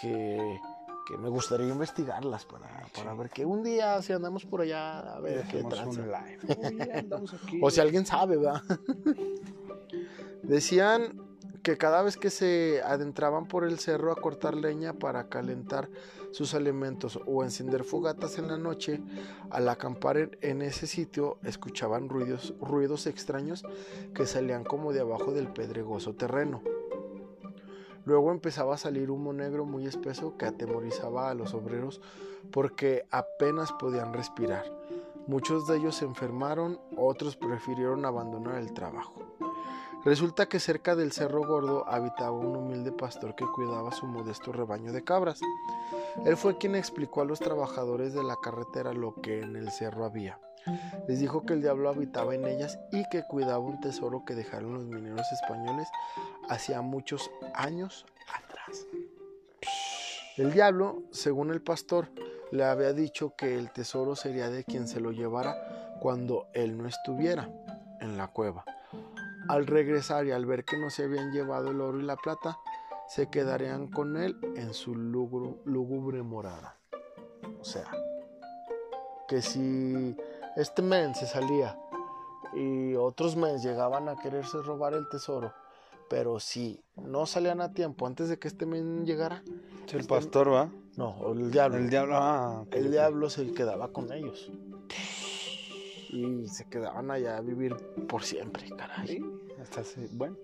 que, 0.00 0.60
que 1.06 1.16
me 1.16 1.28
gustaría 1.28 1.68
investigarlas 1.68 2.44
para, 2.44 2.68
para 2.94 3.14
ver 3.14 3.30
que 3.30 3.46
un 3.46 3.62
día 3.62 4.02
si 4.02 4.12
andamos 4.12 4.44
por 4.44 4.62
allá 4.62 4.98
a 4.98 5.20
ver 5.20 5.46
qué 5.48 5.62
tranza. 5.62 6.00
un 6.00 6.08
live. 6.08 6.38
Uy, 6.58 6.90
andamos 6.90 7.32
aquí. 7.32 7.60
O 7.62 7.70
si 7.70 7.80
alguien 7.80 8.04
sabe, 8.04 8.36
¿verdad? 8.36 8.62
Decían 10.42 11.22
que 11.62 11.78
cada 11.78 12.02
vez 12.02 12.16
que 12.16 12.30
se 12.30 12.82
adentraban 12.84 13.46
por 13.46 13.64
el 13.64 13.78
cerro 13.78 14.10
a 14.12 14.16
cortar 14.16 14.56
leña 14.56 14.94
para 14.94 15.28
calentar 15.28 15.88
sus 16.32 16.54
alimentos 16.54 17.20
o 17.26 17.44
encender 17.44 17.84
fogatas 17.84 18.38
en 18.38 18.48
la 18.48 18.58
noche, 18.58 19.00
al 19.50 19.68
acampar 19.68 20.16
en, 20.16 20.38
en 20.42 20.62
ese 20.62 20.86
sitio 20.86 21.38
escuchaban 21.44 22.08
ruidos, 22.08 22.54
ruidos 22.60 23.06
extraños 23.06 23.64
que 24.12 24.26
salían 24.26 24.64
como 24.64 24.92
de 24.92 25.00
abajo 25.00 25.32
del 25.32 25.48
pedregoso 25.48 26.14
terreno. 26.14 26.62
Luego 28.06 28.30
empezaba 28.30 28.76
a 28.76 28.78
salir 28.78 29.10
humo 29.10 29.32
negro 29.32 29.66
muy 29.66 29.84
espeso 29.84 30.38
que 30.38 30.46
atemorizaba 30.46 31.28
a 31.28 31.34
los 31.34 31.54
obreros 31.54 32.00
porque 32.52 33.04
apenas 33.10 33.72
podían 33.72 34.14
respirar. 34.14 34.64
Muchos 35.26 35.66
de 35.66 35.78
ellos 35.78 35.96
se 35.96 36.04
enfermaron, 36.04 36.78
otros 36.96 37.36
prefirieron 37.36 38.04
abandonar 38.04 38.58
el 38.58 38.72
trabajo. 38.72 39.26
Resulta 40.04 40.46
que 40.46 40.60
cerca 40.60 40.94
del 40.94 41.10
Cerro 41.10 41.44
Gordo 41.44 41.84
habitaba 41.88 42.30
un 42.30 42.54
humilde 42.54 42.92
pastor 42.92 43.34
que 43.34 43.44
cuidaba 43.44 43.90
su 43.90 44.06
modesto 44.06 44.52
rebaño 44.52 44.92
de 44.92 45.02
cabras. 45.02 45.40
Él 46.24 46.36
fue 46.36 46.58
quien 46.58 46.74
explicó 46.74 47.20
a 47.20 47.24
los 47.24 47.40
trabajadores 47.40 48.14
de 48.14 48.24
la 48.24 48.36
carretera 48.42 48.92
lo 48.92 49.14
que 49.20 49.42
en 49.42 49.56
el 49.56 49.70
cerro 49.70 50.04
había. 50.04 50.40
Les 51.06 51.20
dijo 51.20 51.46
que 51.46 51.52
el 51.52 51.62
diablo 51.62 51.88
habitaba 51.88 52.34
en 52.34 52.46
ellas 52.46 52.78
y 52.90 53.08
que 53.08 53.22
cuidaba 53.22 53.58
un 53.58 53.80
tesoro 53.80 54.24
que 54.24 54.34
dejaron 54.34 54.74
los 54.74 54.84
mineros 54.84 55.26
españoles 55.32 55.88
hacía 56.48 56.82
muchos 56.82 57.30
años 57.54 58.06
atrás. 58.34 58.86
El 60.36 60.52
diablo, 60.52 61.02
según 61.12 61.50
el 61.50 61.62
pastor, 61.62 62.08
le 62.50 62.64
había 62.64 62.92
dicho 62.92 63.34
que 63.36 63.58
el 63.58 63.70
tesoro 63.70 64.16
sería 64.16 64.50
de 64.50 64.64
quien 64.64 64.88
se 64.88 65.00
lo 65.00 65.12
llevara 65.12 65.98
cuando 66.00 66.48
él 66.52 66.76
no 66.76 66.86
estuviera 66.88 67.48
en 68.00 68.16
la 68.16 68.28
cueva. 68.28 68.64
Al 69.48 69.66
regresar 69.66 70.26
y 70.26 70.32
al 70.32 70.46
ver 70.46 70.64
que 70.64 70.76
no 70.76 70.90
se 70.90 71.04
habían 71.04 71.32
llevado 71.32 71.70
el 71.70 71.80
oro 71.80 72.00
y 72.00 72.02
la 72.02 72.16
plata, 72.16 72.58
se 73.08 73.28
quedarían 73.28 73.88
con 73.88 74.16
él 74.16 74.36
en 74.56 74.74
su 74.74 74.94
lúgubre 74.94 76.22
morada. 76.22 76.76
O 77.60 77.64
sea, 77.64 77.90
que 79.28 79.42
si 79.42 80.16
este 80.56 80.82
men 80.82 81.14
se 81.14 81.26
salía 81.26 81.78
y 82.54 82.94
otros 82.94 83.36
men 83.36 83.58
llegaban 83.58 84.08
a 84.08 84.16
quererse 84.16 84.58
robar 84.62 84.94
el 84.94 85.08
tesoro, 85.08 85.52
pero 86.08 86.38
si 86.38 86.80
no 86.96 87.26
salían 87.26 87.60
a 87.60 87.72
tiempo 87.72 88.06
antes 88.06 88.28
de 88.28 88.38
que 88.38 88.48
este 88.48 88.66
men 88.66 89.04
llegara, 89.04 89.42
el 89.92 90.06
pastor 90.06 90.52
va. 90.52 90.70
no, 90.96 91.32
el 91.32 91.50
diablo, 91.50 91.78
El 91.78 91.90
diablo. 91.90 92.16
Ah, 92.16 92.64
el 92.70 92.90
diablo 92.90 93.30
se 93.30 93.52
quedaba 93.52 93.88
con 93.92 94.12
ellos. 94.12 94.50
Y 96.16 96.48
se 96.48 96.64
quedaban 96.68 97.10
allá 97.10 97.36
a 97.36 97.40
vivir 97.42 97.76
por 98.08 98.22
siempre, 98.22 98.70
caray. 98.70 99.06
Sí, 99.06 99.24
hasta 99.60 99.84
se- 99.84 100.08
Bueno. 100.12 100.36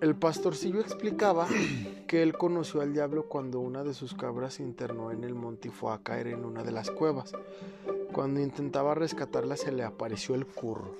El 0.00 0.16
pastorcillo 0.16 0.80
explicaba 0.80 1.46
que 2.08 2.22
él 2.22 2.36
conoció 2.36 2.80
al 2.80 2.92
diablo 2.92 3.26
cuando 3.28 3.60
una 3.60 3.84
de 3.84 3.94
sus 3.94 4.14
cabras 4.14 4.54
se 4.54 4.64
internó 4.64 5.12
en 5.12 5.22
el 5.22 5.34
monte 5.36 5.68
y 5.68 5.70
fue 5.70 5.92
a 5.92 5.98
caer 5.98 6.26
en 6.28 6.44
una 6.44 6.64
de 6.64 6.72
las 6.72 6.90
cuevas. 6.90 7.32
Cuando 8.12 8.40
intentaba 8.40 8.94
rescatarla 8.96 9.56
se 9.56 9.70
le 9.70 9.84
apareció 9.84 10.34
el 10.34 10.46
curro. 10.46 10.94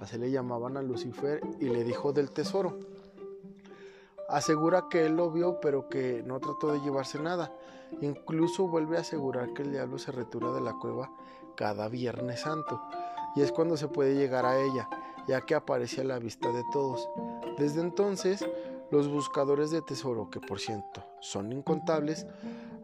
Así 0.00 0.18
le 0.18 0.30
llamaban 0.32 0.76
a 0.76 0.82
Lucifer 0.82 1.40
y 1.60 1.66
le 1.66 1.84
dijo 1.84 2.12
del 2.12 2.32
tesoro. 2.32 2.80
Asegura 4.28 4.86
que 4.90 5.06
él 5.06 5.16
lo 5.16 5.30
vio 5.30 5.60
pero 5.60 5.88
que 5.88 6.22
no 6.26 6.40
trató 6.40 6.72
de 6.72 6.80
llevarse 6.80 7.20
nada. 7.20 7.52
Incluso 8.00 8.66
vuelve 8.66 8.96
a 8.96 9.00
asegurar 9.02 9.52
que 9.52 9.62
el 9.62 9.70
diablo 9.70 9.98
se 9.98 10.10
retira 10.10 10.50
de 10.52 10.62
la 10.62 10.72
cueva 10.72 11.10
cada 11.54 11.88
Viernes 11.88 12.40
Santo. 12.40 12.80
Y 13.34 13.42
es 13.42 13.52
cuando 13.52 13.76
se 13.76 13.88
puede 13.88 14.14
llegar 14.14 14.44
a 14.44 14.60
ella, 14.60 14.88
ya 15.26 15.40
que 15.42 15.54
aparece 15.54 16.02
a 16.02 16.04
la 16.04 16.18
vista 16.18 16.50
de 16.50 16.62
todos. 16.72 17.08
Desde 17.58 17.80
entonces, 17.80 18.44
los 18.90 19.08
buscadores 19.08 19.70
de 19.70 19.82
tesoro, 19.82 20.30
que 20.30 20.40
por 20.40 20.60
cierto 20.60 21.04
son 21.20 21.52
incontables, 21.52 22.26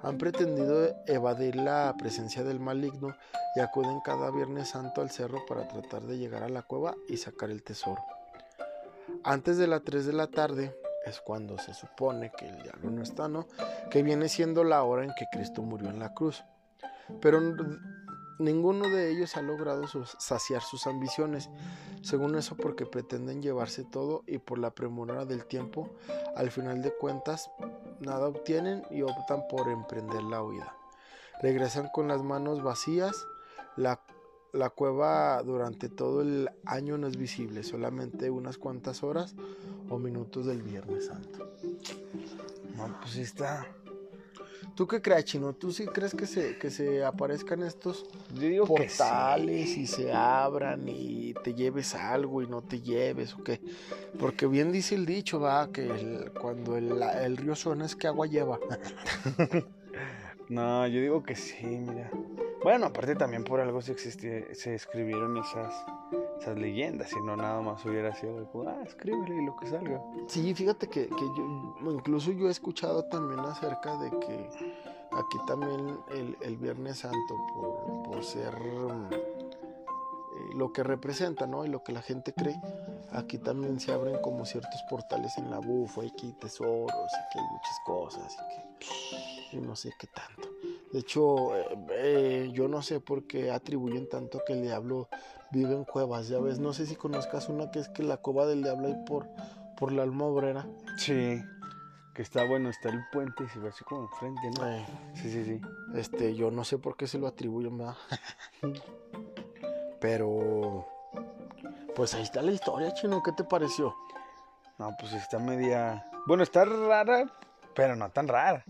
han 0.02 0.16
pretendido 0.16 0.96
evadir 1.06 1.56
la 1.56 1.94
presencia 1.98 2.44
del 2.44 2.60
maligno 2.60 3.14
y 3.56 3.60
acuden 3.60 4.00
cada 4.00 4.30
Viernes 4.30 4.70
Santo 4.70 5.00
al 5.00 5.10
cerro 5.10 5.44
para 5.46 5.66
tratar 5.68 6.02
de 6.02 6.18
llegar 6.18 6.42
a 6.42 6.48
la 6.48 6.62
cueva 6.62 6.94
y 7.08 7.16
sacar 7.16 7.50
el 7.50 7.62
tesoro. 7.62 8.02
Antes 9.24 9.58
de 9.58 9.66
las 9.66 9.82
3 9.82 10.06
de 10.06 10.12
la 10.12 10.28
tarde 10.28 10.74
es 11.04 11.20
cuando 11.20 11.58
se 11.58 11.74
supone 11.74 12.30
que 12.36 12.48
el 12.48 12.62
diablo 12.62 12.90
no 12.90 13.02
está, 13.02 13.28
¿no? 13.28 13.46
Que 13.90 14.02
viene 14.02 14.28
siendo 14.28 14.64
la 14.64 14.82
hora 14.84 15.04
en 15.04 15.12
que 15.18 15.26
Cristo 15.32 15.62
murió 15.62 15.88
en 15.88 15.98
la 15.98 16.14
cruz. 16.14 16.44
Pero 17.20 17.40
ninguno 18.38 18.88
de 18.88 19.10
ellos 19.10 19.36
ha 19.36 19.42
logrado 19.42 19.84
saciar 20.18 20.62
sus 20.62 20.86
ambiciones, 20.86 21.50
según 22.02 22.36
eso 22.36 22.56
porque 22.56 22.86
pretenden 22.86 23.42
llevarse 23.42 23.84
todo 23.84 24.22
y 24.26 24.38
por 24.38 24.58
la 24.58 24.70
premura 24.70 25.24
del 25.24 25.44
tiempo, 25.46 25.90
al 26.36 26.50
final 26.50 26.82
de 26.82 26.92
cuentas, 26.92 27.50
nada 28.00 28.28
obtienen 28.28 28.82
y 28.90 29.02
optan 29.02 29.46
por 29.48 29.68
emprender 29.68 30.22
la 30.22 30.42
huida. 30.42 30.74
Regresan 31.42 31.88
con 31.92 32.08
las 32.08 32.22
manos 32.22 32.62
vacías, 32.62 33.26
la, 33.76 34.00
la 34.52 34.70
cueva 34.70 35.42
durante 35.42 35.88
todo 35.88 36.22
el 36.22 36.50
año 36.64 36.98
no 36.98 37.06
es 37.06 37.16
visible, 37.16 37.62
solamente 37.62 38.30
unas 38.30 38.58
cuantas 38.58 39.02
horas 39.02 39.34
o 39.88 39.98
minutos 39.98 40.46
del 40.46 40.62
Viernes 40.62 41.06
Santo. 41.06 41.50
No, 42.76 43.00
pues 43.00 43.16
está. 43.16 43.66
¿Tú 44.74 44.86
qué 44.86 45.00
crees, 45.02 45.24
Chino? 45.24 45.52
¿Tú 45.54 45.72
sí 45.72 45.86
crees 45.86 46.14
que 46.14 46.26
se, 46.26 46.56
que 46.58 46.70
se 46.70 47.04
aparezcan 47.04 47.62
estos 47.62 48.04
digo 48.48 48.66
sí. 48.66 48.72
portales 48.74 49.76
y 49.76 49.86
se 49.86 50.12
abran 50.12 50.88
y 50.88 51.34
te 51.42 51.54
lleves 51.54 51.94
algo 51.94 52.42
y 52.42 52.46
no 52.46 52.62
te 52.62 52.80
lleves 52.80 53.34
o 53.34 53.42
qué? 53.42 53.60
Porque 54.18 54.46
bien 54.46 54.70
dice 54.72 54.94
el 54.94 55.04
dicho, 55.06 55.40
va, 55.40 55.70
que 55.72 55.82
el- 55.88 56.32
cuando 56.40 56.76
el, 56.76 57.02
el 57.02 57.36
río 57.36 57.54
suena 57.56 57.86
es 57.86 57.96
que 57.96 58.06
agua 58.06 58.26
lleva. 58.26 58.58
No, 60.48 60.86
yo 60.86 61.00
digo 61.02 61.22
que 61.22 61.34
sí, 61.36 61.66
mira. 61.66 62.10
Bueno, 62.62 62.86
aparte 62.86 63.14
también 63.14 63.44
por 63.44 63.60
algo 63.60 63.82
se 63.82 63.92
se 64.54 64.74
escribieron 64.74 65.36
esas, 65.36 65.74
esas 66.40 66.56
leyendas, 66.56 67.10
si 67.10 67.20
no 67.20 67.36
nada 67.36 67.60
más 67.60 67.84
hubiera 67.84 68.14
sido 68.14 68.40
de, 68.40 68.46
ah, 68.68 68.82
escríbele 68.86 69.44
lo 69.44 69.56
que 69.56 69.66
salga. 69.66 70.00
Sí, 70.26 70.54
fíjate 70.54 70.88
que, 70.88 71.08
que 71.08 71.24
yo, 71.36 71.92
incluso 71.92 72.32
yo 72.32 72.48
he 72.48 72.50
escuchado 72.50 73.04
también 73.04 73.40
acerca 73.40 73.96
de 73.98 74.10
que 74.10 74.50
aquí 75.12 75.38
también 75.46 75.98
el, 76.10 76.36
el 76.40 76.56
Viernes 76.56 76.98
Santo, 76.98 77.34
por, 77.54 78.02
por 78.04 78.24
ser 78.24 78.54
mm, 78.54 79.12
eh, 80.38 80.54
lo 80.54 80.72
que 80.72 80.82
representa, 80.82 81.46
¿no? 81.46 81.64
Y 81.64 81.68
lo 81.68 81.82
que 81.82 81.92
la 81.92 82.02
gente 82.02 82.32
cree, 82.32 82.60
aquí 83.12 83.38
también 83.38 83.80
se 83.80 83.92
abren 83.92 84.20
como 84.22 84.44
ciertos 84.44 84.80
portales 84.88 85.36
en 85.38 85.50
la 85.50 85.58
bufa, 85.58 86.04
y 86.04 86.10
que 86.12 86.26
hay 86.26 86.32
tesoros, 86.34 87.12
y 87.12 87.32
que 87.32 87.38
hay 87.40 87.46
muchas 87.50 87.80
cosas, 87.84 88.36
y 88.80 89.50
que 89.50 89.56
no 89.58 89.74
sé 89.74 89.92
qué 89.98 90.06
tanto. 90.06 90.47
De 90.92 91.00
hecho, 91.00 91.54
eh, 91.56 91.66
eh, 91.90 92.50
yo 92.52 92.66
no 92.68 92.80
sé 92.82 93.00
por 93.00 93.26
qué 93.26 93.50
atribuyen 93.50 94.08
tanto 94.08 94.40
que 94.46 94.54
el 94.54 94.62
diablo 94.62 95.08
vive 95.50 95.74
en 95.74 95.84
cuevas. 95.84 96.28
Ya 96.28 96.38
ves, 96.40 96.58
no 96.58 96.72
sé 96.72 96.86
si 96.86 96.96
conozcas 96.96 97.48
una 97.48 97.70
que 97.70 97.78
es 97.80 97.88
que 97.88 98.02
la 98.02 98.16
cueva 98.16 98.46
del 98.46 98.62
diablo 98.62 98.88
hay 98.88 98.96
por, 99.06 99.28
por 99.76 99.92
la 99.92 100.02
alma 100.02 100.24
obrera. 100.24 100.66
Sí. 100.96 101.42
Que 102.14 102.22
está 102.22 102.44
bueno, 102.44 102.68
está 102.70 102.88
el 102.88 103.00
puente 103.12 103.44
y 103.44 103.48
se 103.48 103.58
ve 103.60 103.68
así 103.68 103.84
como 103.84 104.02
enfrente, 104.02 104.50
¿no? 104.58 104.66
Eh, 104.68 104.84
Sí, 105.14 105.30
sí, 105.30 105.44
sí. 105.44 105.60
este, 105.94 106.34
yo 106.34 106.50
no 106.50 106.64
sé 106.64 106.78
por 106.78 106.96
qué 106.96 107.06
se 107.06 107.18
lo 107.18 107.26
atribuyen, 107.28 107.78
¿verdad? 107.78 107.94
Pero, 110.00 110.86
pues 111.94 112.14
ahí 112.14 112.22
está 112.22 112.42
la 112.42 112.52
historia, 112.52 112.92
chino. 112.94 113.22
¿Qué 113.22 113.32
te 113.32 113.44
pareció? 113.44 113.94
No, 114.78 114.94
pues 114.98 115.12
está 115.12 115.38
media. 115.38 116.04
Bueno, 116.26 116.42
está 116.44 116.64
rara, 116.64 117.26
pero 117.74 117.96
no 117.96 118.08
tan 118.10 118.28
rara. 118.28 118.64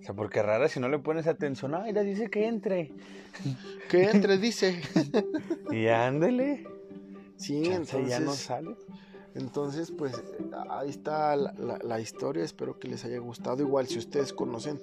O 0.00 0.02
sea, 0.02 0.14
porque 0.14 0.42
rara 0.42 0.68
si 0.68 0.80
no 0.80 0.88
le 0.88 0.98
pones 0.98 1.26
atención. 1.26 1.74
Ay, 1.74 1.92
le 1.92 2.02
dice 2.04 2.30
que 2.30 2.46
entre. 2.46 2.92
Que 3.88 4.04
entre, 4.04 4.38
dice. 4.38 4.80
Y 5.70 5.86
ándele. 5.88 6.66
Sí, 7.36 7.62
Chance 7.64 7.96
entonces. 7.98 8.08
ya 8.08 8.20
no 8.20 8.32
sale. 8.32 8.76
Entonces, 9.36 9.92
pues 9.92 10.20
ahí 10.70 10.88
está 10.90 11.36
la, 11.36 11.52
la- 11.52 11.78
la 11.78 12.00
historia. 12.00 12.42
Espero 12.42 12.78
que 12.80 12.88
les 12.88 13.04
haya 13.04 13.18
gustado. 13.18 13.62
Igual, 13.62 13.86
si 13.86 13.98
ustedes 13.98 14.32
conocen 14.32 14.80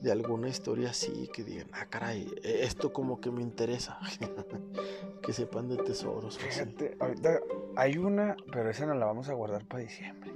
de 0.00 0.10
alguna 0.10 0.48
historia 0.48 0.90
así, 0.90 1.28
que 1.34 1.44
digan, 1.44 1.66
ah, 1.72 1.86
caray, 1.90 2.26
eh, 2.42 2.60
esto 2.62 2.92
como 2.92 3.20
que 3.20 3.30
me 3.30 3.42
interesa. 3.42 3.98
que 5.22 5.32
sepan 5.34 5.68
de 5.68 5.76
tesoros. 5.76 6.38
Fíjate, 6.38 6.96
ahorita 6.98 7.40
hay 7.76 7.98
una, 7.98 8.34
pero 8.50 8.70
esa 8.70 8.86
no 8.86 8.94
la 8.94 9.04
vamos 9.06 9.28
a 9.28 9.34
guardar 9.34 9.66
para 9.66 9.82
diciembre. 9.82 10.32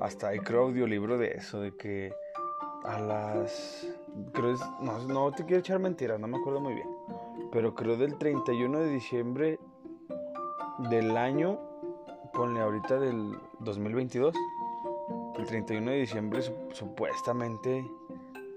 Hasta 0.00 0.28
hay 0.28 0.40
creo 0.40 0.62
audiolibro 0.64 1.16
de 1.18 1.28
eso, 1.32 1.60
de 1.60 1.74
que 1.76 2.12
a 2.86 2.98
las. 3.00 3.86
Creo 4.32 4.52
es. 4.54 4.60
No, 4.80 4.98
no 5.06 5.32
te 5.32 5.44
quiero 5.44 5.60
echar 5.60 5.78
mentiras, 5.78 6.18
no 6.20 6.26
me 6.26 6.38
acuerdo 6.38 6.60
muy 6.60 6.74
bien. 6.74 6.88
Pero 7.52 7.74
creo 7.74 7.96
del 7.96 8.16
31 8.18 8.78
de 8.80 8.90
diciembre 8.90 9.58
del 10.90 11.16
año, 11.16 11.58
ponle 12.32 12.60
ahorita 12.60 12.98
del 12.98 13.32
2022. 13.60 14.34
El 15.38 15.46
31 15.46 15.90
de 15.90 15.96
diciembre 15.98 16.40
sup- 16.40 16.72
supuestamente 16.72 17.84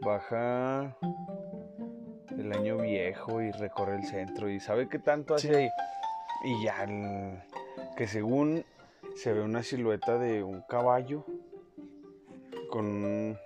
baja 0.02 0.96
el 2.38 2.54
año 2.54 2.78
viejo 2.78 3.42
y 3.42 3.52
recorre 3.52 3.98
el 3.98 4.04
centro 4.06 4.50
y 4.50 4.60
sabe 4.60 4.88
qué 4.88 4.98
tanto 5.00 5.36
hace 5.36 5.50
Sí. 5.50 5.54
ahí. 5.56 5.70
Y 6.46 6.64
ya, 6.64 6.84
el- 6.84 7.42
que 7.98 8.08
según 8.08 8.64
se 9.16 9.34
ve 9.34 9.42
una 9.42 9.62
silueta 9.62 10.18
de 10.18 10.42
un 10.42 10.62
caballo 10.70 11.26
con, 12.70 13.38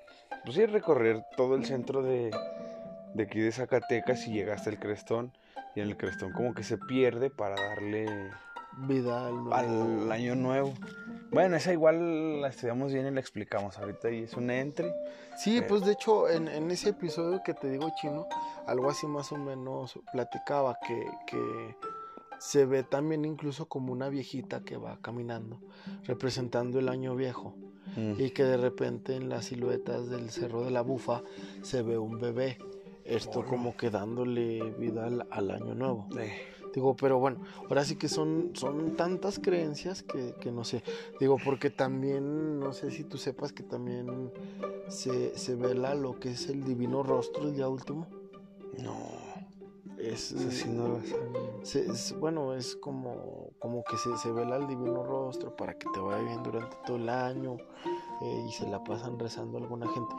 pues 0.43 0.55
sí, 0.55 0.65
recorrer 0.65 1.25
todo 1.37 1.55
el 1.55 1.65
centro 1.65 2.01
de, 2.01 2.31
de 3.13 3.23
aquí 3.23 3.39
de 3.39 3.51
Zacatecas 3.51 4.27
y 4.27 4.33
llega 4.33 4.53
hasta 4.53 4.69
el 4.69 4.79
Crestón. 4.79 5.31
Y 5.75 5.79
en 5.81 5.87
el 5.89 5.97
Crestón 5.97 6.31
como 6.33 6.53
que 6.53 6.63
se 6.63 6.77
pierde 6.77 7.29
para 7.31 7.55
darle 7.55 8.05
Vida 8.87 9.27
al 9.27 9.35
nuevo- 9.35 9.53
al 9.53 10.11
año 10.11 10.33
nuevo. 10.35 10.73
Bueno, 11.31 11.55
esa 11.55 11.71
igual 11.73 12.41
la 12.41 12.47
estudiamos 12.47 12.91
bien 12.91 13.05
y 13.07 13.11
la 13.11 13.19
explicamos 13.19 13.77
ahorita 13.77 14.09
y 14.11 14.23
es 14.23 14.33
un 14.33 14.49
entre. 14.49 14.91
Sí, 15.37 15.57
Eh. 15.59 15.61
pues 15.63 15.83
de 15.85 15.93
hecho 15.93 16.27
en, 16.29 16.47
en 16.47 16.69
ese 16.71 16.89
episodio 16.89 17.41
que 17.43 17.53
te 17.53 17.69
digo 17.69 17.91
chino, 18.01 18.27
algo 18.67 18.89
así 18.89 19.05
más 19.07 19.31
o 19.31 19.37
menos 19.37 19.99
platicaba 20.11 20.77
que, 20.87 21.05
que 21.27 21.75
se 22.43 22.65
ve 22.65 22.83
también 22.83 23.23
incluso 23.23 23.67
como 23.67 23.93
una 23.93 24.09
viejita 24.09 24.65
que 24.65 24.75
va 24.75 24.99
caminando, 25.01 25.61
representando 26.03 26.77
el 26.77 26.89
año 26.89 27.15
viejo, 27.15 27.55
y 28.17 28.31
que 28.31 28.43
de 28.43 28.57
repente 28.57 29.15
en 29.15 29.29
las 29.29 29.45
siluetas 29.45 30.09
del 30.09 30.29
Cerro 30.29 30.65
de 30.65 30.71
la 30.71 30.81
Bufa 30.81 31.23
se 31.61 31.83
ve 31.83 31.97
un 31.97 32.19
bebé, 32.19 32.57
esto 33.05 33.45
como 33.45 33.77
que 33.77 33.89
dándole 33.89 34.71
vida 34.71 35.05
al, 35.05 35.25
al 35.31 35.51
año 35.51 35.73
nuevo. 35.73 36.09
Eh, 36.19 36.33
Digo, 36.73 36.95
pero 36.97 37.17
bueno, 37.19 37.39
ahora 37.69 37.85
sí 37.85 37.95
que 37.95 38.09
son, 38.09 38.51
son 38.55 38.97
tantas 38.97 39.39
creencias 39.39 40.03
que, 40.03 40.33
que 40.41 40.51
no 40.51 40.65
sé. 40.65 40.83
Digo, 41.19 41.37
porque 41.45 41.69
también, 41.69 42.59
no 42.59 42.73
sé 42.73 42.91
si 42.91 43.03
tú 43.03 43.17
sepas 43.17 43.53
que 43.53 43.63
también 43.63 44.33
se, 44.89 45.37
se 45.37 45.55
vela 45.55 45.95
lo 45.95 46.19
que 46.19 46.31
es 46.31 46.49
el 46.49 46.63
divino 46.63 47.03
rostro 47.03 47.43
el 47.43 47.55
día 47.55 47.69
último. 47.69 48.07
no, 48.79 48.97
Es, 49.97 50.27
sí 50.29 50.69
no 50.69 50.97
la 50.97 51.03
sabía. 51.03 51.65
se- 51.65 51.91
es- 51.91 52.17
bueno, 52.19 52.53
es 52.53 52.75
como, 52.77 53.49
como 53.59 53.83
que 53.83 53.97
se, 53.97 54.15
se 54.17 54.31
vela 54.31 54.55
el 54.57 54.67
divino 54.67 55.03
rostro 55.03 55.55
para 55.55 55.73
que 55.73 55.87
te 55.93 55.99
vaya 55.99 56.23
bien 56.23 56.41
durante 56.43 56.75
todo 56.85 56.97
el 56.97 57.09
año 57.09 57.57
eh, 58.21 58.45
y 58.47 58.51
se 58.53 58.67
la 58.67 58.83
pasan 58.83 59.19
rezando 59.19 59.57
a 59.57 59.61
alguna 59.61 59.87
gente. 59.89 60.15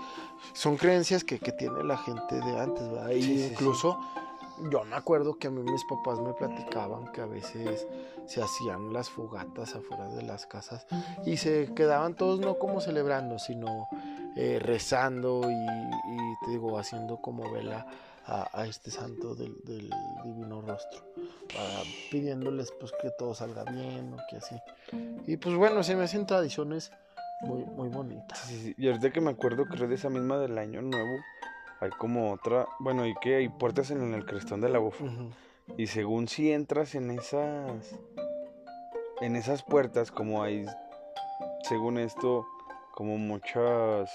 Son 0.52 0.76
creencias 0.76 1.24
que, 1.24 1.38
que 1.38 1.52
tiene 1.52 1.82
la 1.82 1.96
gente 1.96 2.34
de 2.40 2.58
antes, 2.60 2.88
¿verdad? 2.90 3.10
Y 3.10 3.22
Sí, 3.22 3.38
sí, 3.38 3.38
sí. 3.46 3.52
incluso 3.52 3.98
yo 4.70 4.84
me 4.84 4.96
acuerdo 4.96 5.34
que 5.38 5.48
a 5.48 5.50
mí 5.50 5.62
mis 5.62 5.84
papás 5.84 6.20
me 6.20 6.32
platicaban 6.34 7.10
que 7.12 7.22
a 7.22 7.26
veces 7.26 7.86
se 8.26 8.42
hacían 8.42 8.92
las 8.92 9.08
fogatas 9.10 9.74
afuera 9.74 10.06
de 10.08 10.22
las 10.22 10.46
casas 10.46 10.86
y 11.26 11.36
se 11.38 11.72
quedaban 11.74 12.14
todos 12.14 12.38
no 12.38 12.58
como 12.58 12.80
celebrando, 12.80 13.38
sino 13.38 13.88
eh, 14.36 14.58
rezando 14.60 15.40
y, 15.50 15.54
y, 15.54 16.34
te 16.44 16.50
digo, 16.52 16.78
haciendo 16.78 17.16
como 17.20 17.50
vela 17.50 17.86
a, 18.26 18.48
a 18.58 18.66
este 18.66 18.90
santo 18.90 19.34
del, 19.34 19.56
del 19.64 19.90
divino 20.24 20.62
rostro, 20.62 21.04
pidiéndoles 22.10 22.72
pues 22.72 22.92
que 23.00 23.10
todo 23.10 23.34
salga 23.34 23.64
bien 23.64 24.14
o 24.14 24.16
que 24.28 24.36
así. 24.36 24.56
Y 25.26 25.36
pues 25.36 25.54
bueno, 25.56 25.82
se 25.82 25.96
me 25.96 26.04
hacen 26.04 26.26
tradiciones 26.26 26.90
muy, 27.42 27.64
muy 27.64 27.88
bonitas. 27.88 28.38
Sí, 28.38 28.58
sí, 28.60 28.74
Y 28.78 28.86
ahorita 28.88 29.10
que 29.10 29.20
me 29.20 29.30
acuerdo, 29.30 29.64
creo 29.66 29.88
de 29.88 29.94
esa 29.94 30.08
misma 30.08 30.38
del 30.38 30.56
año 30.58 30.82
nuevo, 30.82 31.16
hay 31.80 31.90
como 31.90 32.32
otra, 32.32 32.66
bueno, 32.80 33.06
y 33.06 33.14
que 33.16 33.36
hay 33.36 33.48
puertas 33.48 33.90
en 33.90 34.14
el 34.14 34.24
crestón 34.24 34.60
de 34.60 34.68
la 34.70 34.78
bufa. 34.78 35.04
Y 35.76 35.86
según 35.86 36.28
si 36.28 36.52
entras 36.52 36.94
en 36.94 37.10
esas, 37.10 37.98
en 39.20 39.36
esas 39.36 39.62
puertas, 39.62 40.10
como 40.10 40.42
hay, 40.42 40.66
según 41.62 41.98
esto, 41.98 42.46
como 42.92 43.18
muchas, 43.18 44.10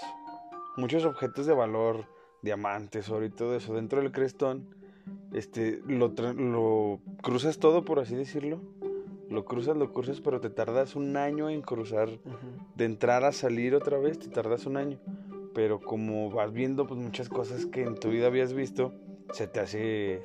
muchos 0.78 1.06
objetos 1.06 1.46
de 1.46 1.54
valor, 1.54 2.06
diamantes, 2.42 3.10
oro 3.10 3.26
y 3.26 3.30
todo 3.30 3.56
eso 3.56 3.74
dentro 3.74 4.02
del 4.02 4.12
crestón, 4.12 4.66
este, 5.34 5.82
lo, 5.86 6.10
lo 6.10 7.00
cruzas 7.22 7.60
todo, 7.60 7.86
por 7.86 8.00
así 8.00 8.16
decirlo. 8.16 8.62
Lo 9.30 9.46
cruzas, 9.46 9.78
lo 9.78 9.94
cruzas, 9.94 10.22
pero 10.22 10.42
te 10.42 10.50
tardas 10.50 10.96
un 10.96 11.16
año 11.16 11.50
en 11.50 11.62
cruzar 11.62 12.10
de 12.76 12.86
entrar 12.86 13.24
a 13.24 13.32
salir 13.32 13.76
otra 13.76 14.00
vez 14.00 14.18
te 14.18 14.28
tardas 14.28 14.66
un 14.66 14.76
año. 14.76 14.98
Pero 15.54 15.80
como 15.80 16.32
vas 16.32 16.52
viendo 16.52 16.88
pues 16.88 17.00
muchas 17.00 17.30
cosas 17.30 17.68
que 17.68 17.84
en 17.84 17.96
tu 17.96 18.10
vida 18.10 18.26
habías 18.26 18.54
visto, 18.54 18.92
se 19.34 19.46
te 19.48 19.60
hace 19.60 20.24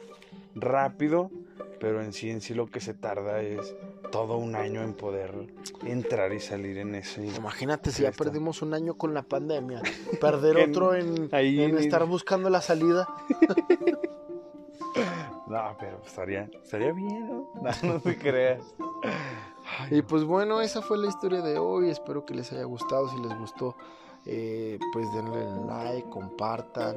rápido, 0.55 1.31
pero 1.81 2.03
en 2.03 2.13
sí 2.13 2.31
en 2.31 2.41
sí 2.41 2.55
lo 2.55 2.67
que 2.67 2.81
se 2.81 2.95
tarda 2.95 3.41
es 3.43 3.75
todo 4.11 4.37
un 4.37 4.55
año 4.55 4.83
en 4.83 4.95
poder 4.95 5.35
entrar 5.85 6.33
y 6.33 6.41
salir 6.41 6.79
en 6.79 6.95
eso. 6.95 7.23
y- 7.23 7.35
Imagínate 7.35 7.91
si 7.91 8.03
ya 8.05 8.13
perdimos 8.13 8.63
un 8.63 8.75
año 8.75 8.95
con 8.95 9.13
la 9.15 9.23
pandemia, 9.23 9.83
perder 10.21 10.59
En- 10.59 10.71
otro 10.71 10.95
en, 10.95 11.29
ahí 11.33 11.63
en 11.63 11.71
en- 11.71 11.79
estar 11.79 12.05
buscando 12.07 12.49
la 12.51 12.61
salida. 12.61 13.09
No, 15.47 15.77
pero 15.79 16.01
estaría, 16.07 16.49
estaría 16.63 16.93
bien, 16.93 17.29
¿no? 17.29 17.49
No, 17.63 17.71
no 17.95 18.01
te 18.01 18.17
creas. 18.19 18.63
Y 19.91 20.03
pues 20.03 20.25
bueno, 20.25 20.61
esa 20.63 20.81
fue 20.83 20.97
la 20.99 21.07
historia 21.09 21.43
de 21.43 21.59
hoy. 21.59 21.91
Espero 21.91 22.25
que 22.25 22.35
les 22.35 22.51
haya 22.53 22.65
gustado. 22.65 23.09
Si 23.11 23.19
les 23.21 23.39
gustó, 23.39 23.77
eh, 24.25 24.79
pues 24.93 25.07
denle 25.13 25.45
like, 25.67 26.09
compartan, 26.09 26.97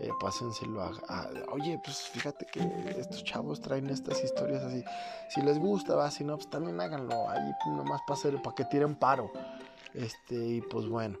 eh, 0.00 0.10
pásenselo 0.20 0.82
a, 0.82 0.92
a- 1.08 1.28
Oye, 1.52 1.80
pues 1.84 1.96
fíjate 2.08 2.46
que 2.46 2.60
estos 2.98 3.24
chavos 3.24 3.60
traen 3.60 3.88
estas 3.90 4.22
historias 4.22 4.62
así. 4.62 4.84
Si 5.30 5.40
les 5.42 5.58
gusta, 5.58 5.94
va, 5.94 6.10
si 6.10 6.24
no, 6.24 6.36
pues 6.36 6.48
también 6.50 6.80
háganlo. 6.80 7.28
Ahí 7.28 7.52
nomás 7.66 8.00
para 8.06 8.42
para 8.42 8.54
que 8.54 8.64
tiren 8.66 8.94
paro. 8.96 9.30
Este, 9.94 10.34
y 10.34 10.60
pues 10.60 10.86
bueno. 10.88 11.18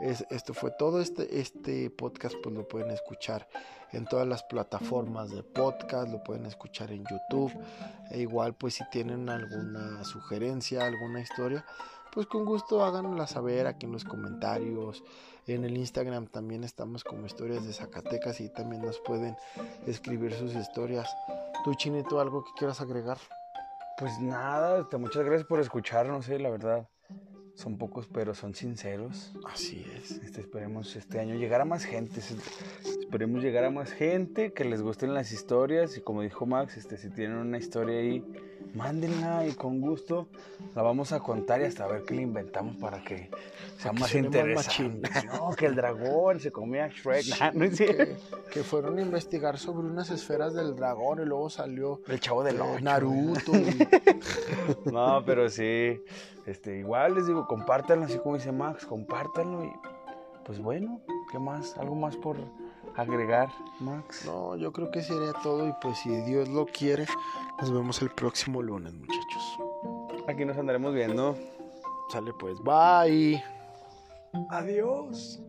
Es, 0.00 0.24
esto 0.30 0.54
fue 0.54 0.70
todo. 0.78 1.00
Este, 1.00 1.40
este 1.40 1.90
podcast 1.90 2.36
pues 2.42 2.54
lo 2.54 2.66
pueden 2.68 2.90
escuchar 2.90 3.48
en 3.92 4.06
todas 4.06 4.26
las 4.26 4.42
plataformas 4.42 5.30
de 5.30 5.42
podcast, 5.42 6.10
lo 6.10 6.22
pueden 6.22 6.46
escuchar 6.46 6.90
en 6.90 7.04
YouTube. 7.04 7.52
E 8.10 8.20
igual 8.20 8.54
pues 8.54 8.74
si 8.74 8.84
tienen 8.90 9.28
alguna 9.28 10.04
sugerencia, 10.04 10.86
alguna 10.86 11.20
historia, 11.20 11.64
pues 12.12 12.26
con 12.26 12.44
gusto 12.44 12.84
háganla 12.84 13.26
saber 13.26 13.66
aquí 13.66 13.86
en 13.86 13.92
los 13.92 14.04
comentarios. 14.04 15.02
En 15.46 15.64
el 15.64 15.76
Instagram 15.76 16.26
también 16.26 16.64
estamos 16.64 17.04
como 17.04 17.26
historias 17.26 17.64
de 17.66 17.72
Zacatecas 17.72 18.40
y 18.40 18.50
también 18.50 18.82
nos 18.82 19.00
pueden 19.00 19.36
escribir 19.86 20.34
sus 20.34 20.54
historias. 20.54 21.08
Tú, 21.64 21.74
Chinito, 21.74 22.20
algo 22.20 22.44
que 22.44 22.50
quieras 22.58 22.80
agregar. 22.80 23.18
Pues 23.98 24.20
nada, 24.20 24.80
este, 24.80 24.96
muchas 24.98 25.24
gracias 25.24 25.46
por 25.46 25.60
escucharnos, 25.60 26.28
eh, 26.28 26.38
la 26.38 26.50
verdad. 26.50 26.88
Son 27.54 27.76
pocos, 27.76 28.06
pero 28.06 28.34
son 28.34 28.54
sinceros. 28.54 29.32
Así 29.52 29.84
es. 29.96 30.12
Este, 30.12 30.42
esperemos 30.42 30.94
este 30.94 31.18
año 31.18 31.34
llegar 31.34 31.60
a 31.60 31.64
más 31.64 31.84
gente. 31.84 32.20
Esperemos 33.08 33.42
llegar 33.42 33.64
a 33.64 33.70
más 33.70 33.90
gente 33.90 34.52
que 34.52 34.66
les 34.66 34.82
gusten 34.82 35.14
las 35.14 35.32
historias. 35.32 35.96
Y 35.96 36.02
como 36.02 36.20
dijo 36.20 36.44
Max, 36.44 36.76
este, 36.76 36.98
si 36.98 37.08
tienen 37.08 37.38
una 37.38 37.56
historia 37.56 38.00
ahí 38.00 38.22
mándenla 38.74 39.46
y 39.46 39.52
con 39.52 39.80
gusto 39.80 40.28
la 40.76 40.82
vamos 40.82 41.12
a 41.12 41.20
contar 41.20 41.62
y 41.62 41.64
hasta 41.64 41.86
ver 41.86 42.02
qué 42.02 42.14
le 42.14 42.20
inventamos 42.20 42.76
para 42.76 43.02
que 43.02 43.30
sea 43.78 43.92
más 43.94 44.14
interesante. 44.14 45.08
No, 45.32 45.52
que 45.56 45.64
el 45.64 45.74
dragón 45.74 46.38
se 46.38 46.52
comía 46.52 46.84
a 46.84 46.88
Shrek. 46.88 47.24
Nah, 47.40 47.50
no 47.54 47.70
que, 47.70 48.16
que 48.52 48.62
fueron 48.62 48.98
a 48.98 49.00
investigar 49.00 49.56
sobre 49.56 49.88
unas 49.88 50.10
esferas 50.10 50.52
del 50.52 50.76
dragón 50.76 51.22
y 51.22 51.24
luego 51.24 51.48
salió 51.48 52.02
El 52.08 52.20
chavo 52.20 52.44
del 52.44 52.56
eh. 52.56 52.80
Naruto. 52.82 53.52
y- 53.56 53.88
No, 54.92 55.24
pero 55.24 55.48
sí. 55.48 55.98
Este, 56.44 56.76
igual 56.80 57.14
les 57.14 57.26
digo, 57.26 57.46
compártanlo, 57.46 58.04
así 58.04 58.18
como 58.18 58.34
dice 58.34 58.52
Max, 58.52 58.84
compártanlo 58.84 59.64
y 59.64 59.72
pues 60.44 60.60
bueno, 60.60 61.00
¿qué 61.32 61.38
más? 61.38 61.74
¿Algo 61.78 61.94
más 61.94 62.16
por 62.16 62.36
agregar, 62.96 63.48
Max? 63.80 64.24
No, 64.26 64.56
yo 64.56 64.72
creo 64.72 64.90
que 64.90 65.02
sería 65.02 65.32
todo 65.42 65.68
y 65.68 65.72
pues 65.80 65.98
si 65.98 66.10
Dios 66.22 66.48
lo 66.48 66.66
quiere, 66.66 67.06
nos 67.60 67.72
vemos 67.72 68.02
el 68.02 68.10
próximo 68.10 68.62
lunes, 68.62 68.92
muchachos. 68.92 69.58
Aquí 70.26 70.44
nos 70.44 70.56
andaremos 70.58 70.94
viendo. 70.94 71.36
Sale 72.10 72.32
pues, 72.38 72.58
bye. 72.62 73.42
Adiós. 74.50 75.40